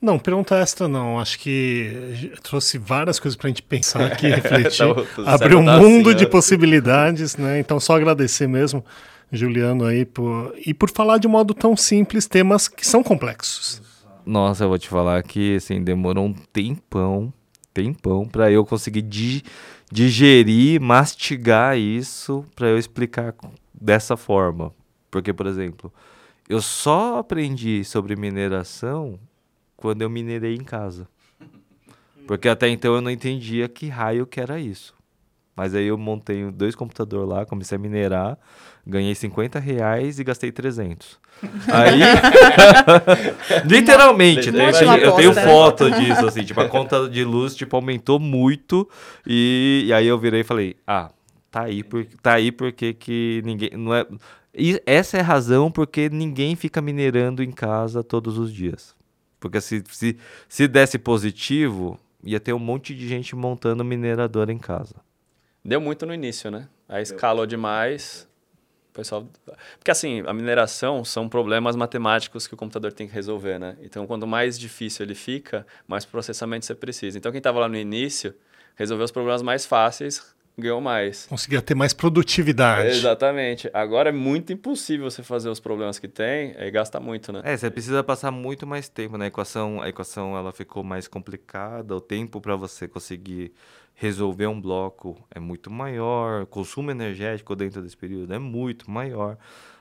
[0.00, 1.18] Não, pergunta extra não.
[1.18, 4.86] Acho que trouxe várias coisas para a gente pensar aqui, refletir.
[5.24, 6.30] Tá- Abriu um tá mundo assim, de né?
[6.30, 7.58] possibilidades, né?
[7.58, 8.84] Então, só agradecer mesmo,
[9.32, 10.54] Juliano, aí, por...
[10.64, 13.80] e por falar de modo tão simples temas que são complexos.
[14.24, 17.32] Nossa, eu vou te falar que assim, demorou um tempão,
[17.72, 19.42] tempão, para eu conseguir di-
[19.90, 23.34] digerir, mastigar isso, para eu explicar
[23.72, 24.72] dessa forma.
[25.10, 25.92] Porque, por exemplo,
[26.48, 29.18] eu só aprendi sobre mineração
[29.86, 31.06] quando eu minerei em casa.
[32.26, 34.92] Porque até então eu não entendia que raio que era isso.
[35.54, 38.36] Mas aí eu montei dois computadores lá, comecei a minerar,
[38.84, 41.20] ganhei 50 reais e gastei 300.
[41.72, 42.00] Aí,
[43.64, 44.70] literalmente, né?
[45.02, 48.88] eu tenho foto disso, assim, tipo, a conta de luz, tipo, aumentou muito
[49.26, 51.10] e, e aí eu virei e falei, ah,
[51.50, 54.06] tá aí, por, tá aí porque que ninguém, não é...
[54.56, 58.95] E essa é a razão porque ninguém fica minerando em casa todos os dias.
[59.48, 60.16] Porque se, se,
[60.48, 64.96] se desse positivo, ia ter um monte de gente montando mineradora em casa.
[65.64, 66.68] Deu muito no início, né?
[66.88, 68.28] Aí escalou demais.
[68.90, 69.28] O pessoal.
[69.78, 73.76] Porque assim, a mineração são problemas matemáticos que o computador tem que resolver, né?
[73.82, 77.18] Então, quanto mais difícil ele fica, mais processamento você precisa.
[77.18, 78.34] Então, quem estava lá no início,
[78.76, 81.26] resolveu os problemas mais fáceis, ganhou mais.
[81.26, 82.88] Conseguia ter mais produtividade.
[82.88, 83.70] Exatamente.
[83.74, 87.42] Agora é muito impossível você fazer os problemas que tem, aí gasta muito, né?
[87.44, 89.26] É, você precisa passar muito mais tempo, né?
[89.26, 93.52] A equação, a equação ela ficou mais complicada, o tempo para você conseguir
[93.94, 99.38] resolver um bloco é muito maior, o consumo energético dentro desse período é muito maior.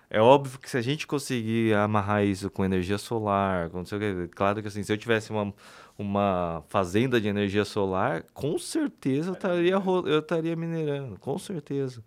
[0.10, 3.98] É óbvio que se a gente conseguir amarrar isso com energia solar, com não sei
[3.98, 5.54] o quê, claro que assim, se eu tivesse uma,
[5.98, 9.74] uma fazenda de energia solar, com certeza eu estaria,
[10.06, 12.04] eu estaria minerando, com certeza.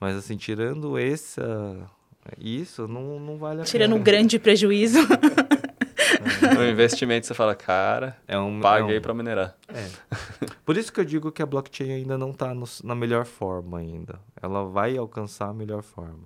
[0.00, 1.76] Mas assim, tirando essa,
[2.38, 4.04] isso, não, não vale a Tirando um pena.
[4.04, 4.98] grande prejuízo.
[6.56, 9.56] No investimento você fala, cara, É um, paguei é um- para minerar.
[10.64, 12.52] Por isso que eu digo que a blockchain ainda não está
[12.84, 14.18] na melhor forma ainda.
[14.40, 16.20] Ela vai alcançar a melhor forma.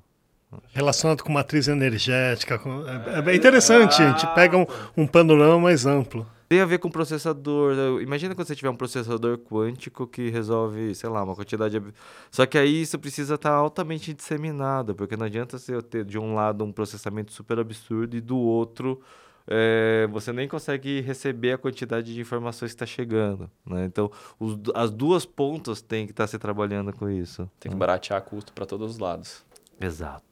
[0.73, 2.59] Relacionado com matriz energética.
[2.59, 6.27] com- É, é interessante, a gente pega um, um panorama mais amplo.
[6.53, 7.73] Tem a ver com processador.
[7.73, 11.83] eu- Imagina quando você tiver um processador quântico que resolve, sei lá, uma quantidade.
[12.31, 16.35] Só que aí isso precisa estar altamente disseminado, porque não adianta você ter de um
[16.35, 19.01] lado um processamento super absurdo e do outro
[19.49, 23.51] é, você nem consegue receber a quantidade de informações que está chegando.
[23.65, 23.87] Né?
[23.87, 27.51] Então, os as duas pontas têm que estar se trabalhando com isso.
[27.59, 29.43] Tem que baratear custo para todos os lados.
[29.81, 30.32] Exato,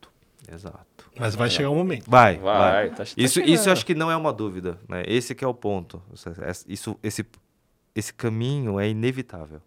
[0.52, 1.10] exato.
[1.18, 2.08] Mas vai chegar um momento.
[2.10, 2.88] Vai, Vai, vai.
[2.90, 3.66] tá- tá isso, isso chegando.
[3.66, 5.02] eu acho que não é uma dúvida, né?
[5.06, 6.02] Esse que é o ponto.
[6.12, 6.28] Isso,
[6.68, 7.26] isso- esse,
[7.94, 9.60] esse caminho é inevitável.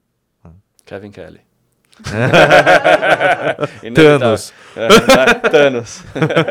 [0.85, 1.39] Kevin Kelly.
[3.93, 4.53] Thanos.
[4.75, 4.87] Né?
[5.49, 6.03] Thanos.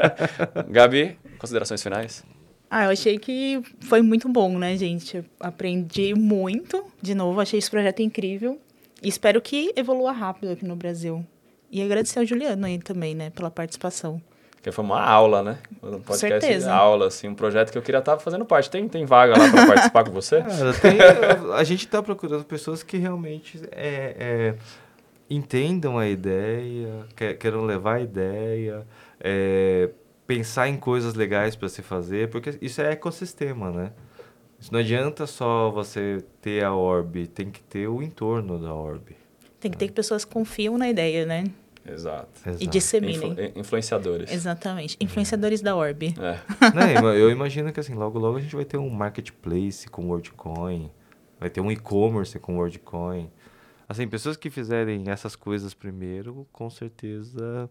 [0.71, 2.25] Gabi, considerações finais?
[2.71, 5.23] Ah, eu achei que foi muito bom, né, gente?
[5.39, 6.83] Aprendi muito.
[7.03, 8.59] De novo, achei esse projeto incrível.
[9.03, 11.27] E espero que evolua rápido aqui no Brasil.
[11.73, 14.21] E agradecer ao Juliano aí também, né, pela participação.
[14.53, 15.59] Porque foi uma aula, né?
[15.83, 16.67] Um podcast Certeza.
[16.67, 18.71] de aula, assim, um projeto que eu queria estar fazendo parte.
[18.71, 20.41] Tem, tem vaga lá para participar com você?
[20.43, 24.55] Cara, tem- a gente está procurando pessoas que realmente é, é,
[25.29, 28.87] entendam a ideia, que- queiram levar a ideia,
[29.19, 29.89] é,
[30.27, 33.91] pensar em coisas legais para se fazer, porque isso é ecossistema, né?
[34.61, 39.17] Isso não adianta só você ter a orb, tem que ter o entorno da orb.
[39.59, 41.45] Tem que ter pessoas que confiam na ideia, né?
[41.85, 42.29] Exato.
[42.47, 42.67] E Exato.
[42.67, 43.33] disseminem.
[43.33, 44.31] Influ- influenciadores.
[44.33, 44.97] Exatamente.
[45.01, 46.07] Influenciadores da Orb.
[46.19, 46.39] É.
[47.01, 50.07] Não, eu- eu imagino que assim, logo logo a gente vai ter um marketplace com
[50.07, 50.91] WorldCoin,
[51.41, 53.31] vai ter um e-commerce com WorldCoin.
[53.89, 57.69] Assim, pessoas que fizerem essas coisas primeiro, com certeza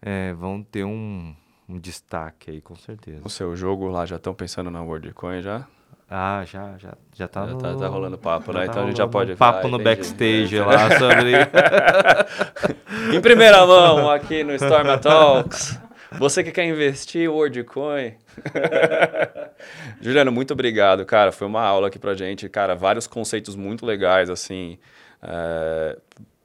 [0.00, 1.34] é, vão ter um,
[1.68, 3.22] um destaque aí, com certeza.
[3.24, 5.66] O seu jogo lá, já estão pensando na WorldCoin já?
[6.14, 7.58] Ah, já, já, já tá Já no...
[7.58, 8.66] tá- tá rolando papo, já né?
[8.66, 11.32] tá Então a gente já pode- um Papo Ah, no backstage lá sobre...
[13.16, 15.80] em primeira mão, aqui no Storm Talks.
[16.18, 18.12] Você que quer investir, WorldCoin.
[20.02, 21.32] Juliano, muito obrigado, cara.
[21.32, 22.46] Foi uma aula aqui pra gente.
[22.48, 24.78] Cara, vários conceitos muito legais, assim.
[25.22, 25.96] é,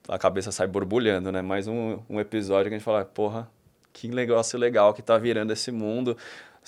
[0.08, 1.42] A cabeça sai borbulhando, né?
[1.42, 3.46] Mais um, um episódio que a gente fala, porra,
[3.92, 6.16] que negócio legal que está virando esse mundo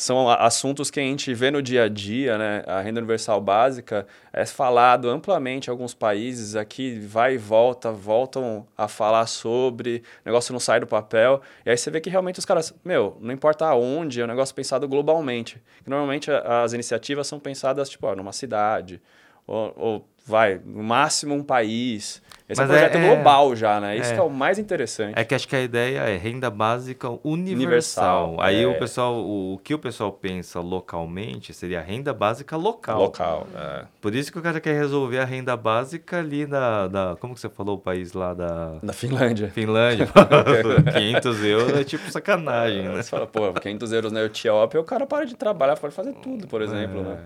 [0.01, 2.63] são assuntos que a gente vê no dia a dia, né?
[2.67, 8.67] A renda universal básica é falado amplamente em alguns países, aqui vai e volta, voltam
[8.79, 12.39] a falar sobre, o negócio não sai do papel, e aí você vê que realmente
[12.39, 15.63] os caras, meu, não importa aonde, é um negócio pensado globalmente.
[15.87, 19.03] Normalmente as iniciativas são pensadas, tipo, ó, numa cidade,
[19.47, 22.23] ou, ou vai, no máximo um país.
[22.51, 23.97] Esse Mas é um projeto é, global já, né?
[23.97, 25.17] Isso é, que é o mais interessante.
[25.17, 28.31] É que acho que a ideia é renda básica universal.
[28.33, 28.67] universal Aí é.
[28.67, 32.99] o pessoal, o, o, que o pessoal pensa localmente seria renda básica local.
[32.99, 33.85] Local, é.
[34.01, 37.41] Por isso que o cara quer resolver a renda básica ali da, da como que
[37.41, 38.79] você falou o país lá da...
[38.83, 39.49] Da Finlândia.
[39.51, 40.09] Finlândia.
[40.93, 43.01] 500 euros é tipo sacanagem, né?
[43.01, 46.49] Você fala, pô, 500 euros na Etiópia, o cara para de trabalhar, pode fazer tudo,
[46.49, 47.19] por exemplo, né?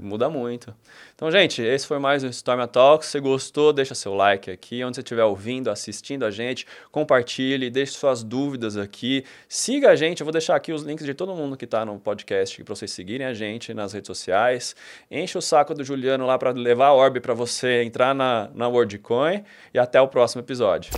[0.00, 0.72] Muda muito.
[1.14, 3.08] Então, gente, esse foi mais um Storm Talks.
[3.08, 4.84] Se gostou, deixa seu like aqui.
[4.84, 9.24] Onde você estiver ouvindo, assistindo a gente, compartilhe, deixe suas dúvidas aqui.
[9.48, 11.98] Siga a gente, eu vou deixar aqui os links de todo mundo que está no
[11.98, 14.76] podcast para vocês seguirem a gente nas redes sociais.
[15.10, 18.68] Enche o saco do Juliano lá para levar a orb para você entrar na, na
[18.68, 19.42] WorldCoin.
[19.72, 20.92] E até o próximo episódio.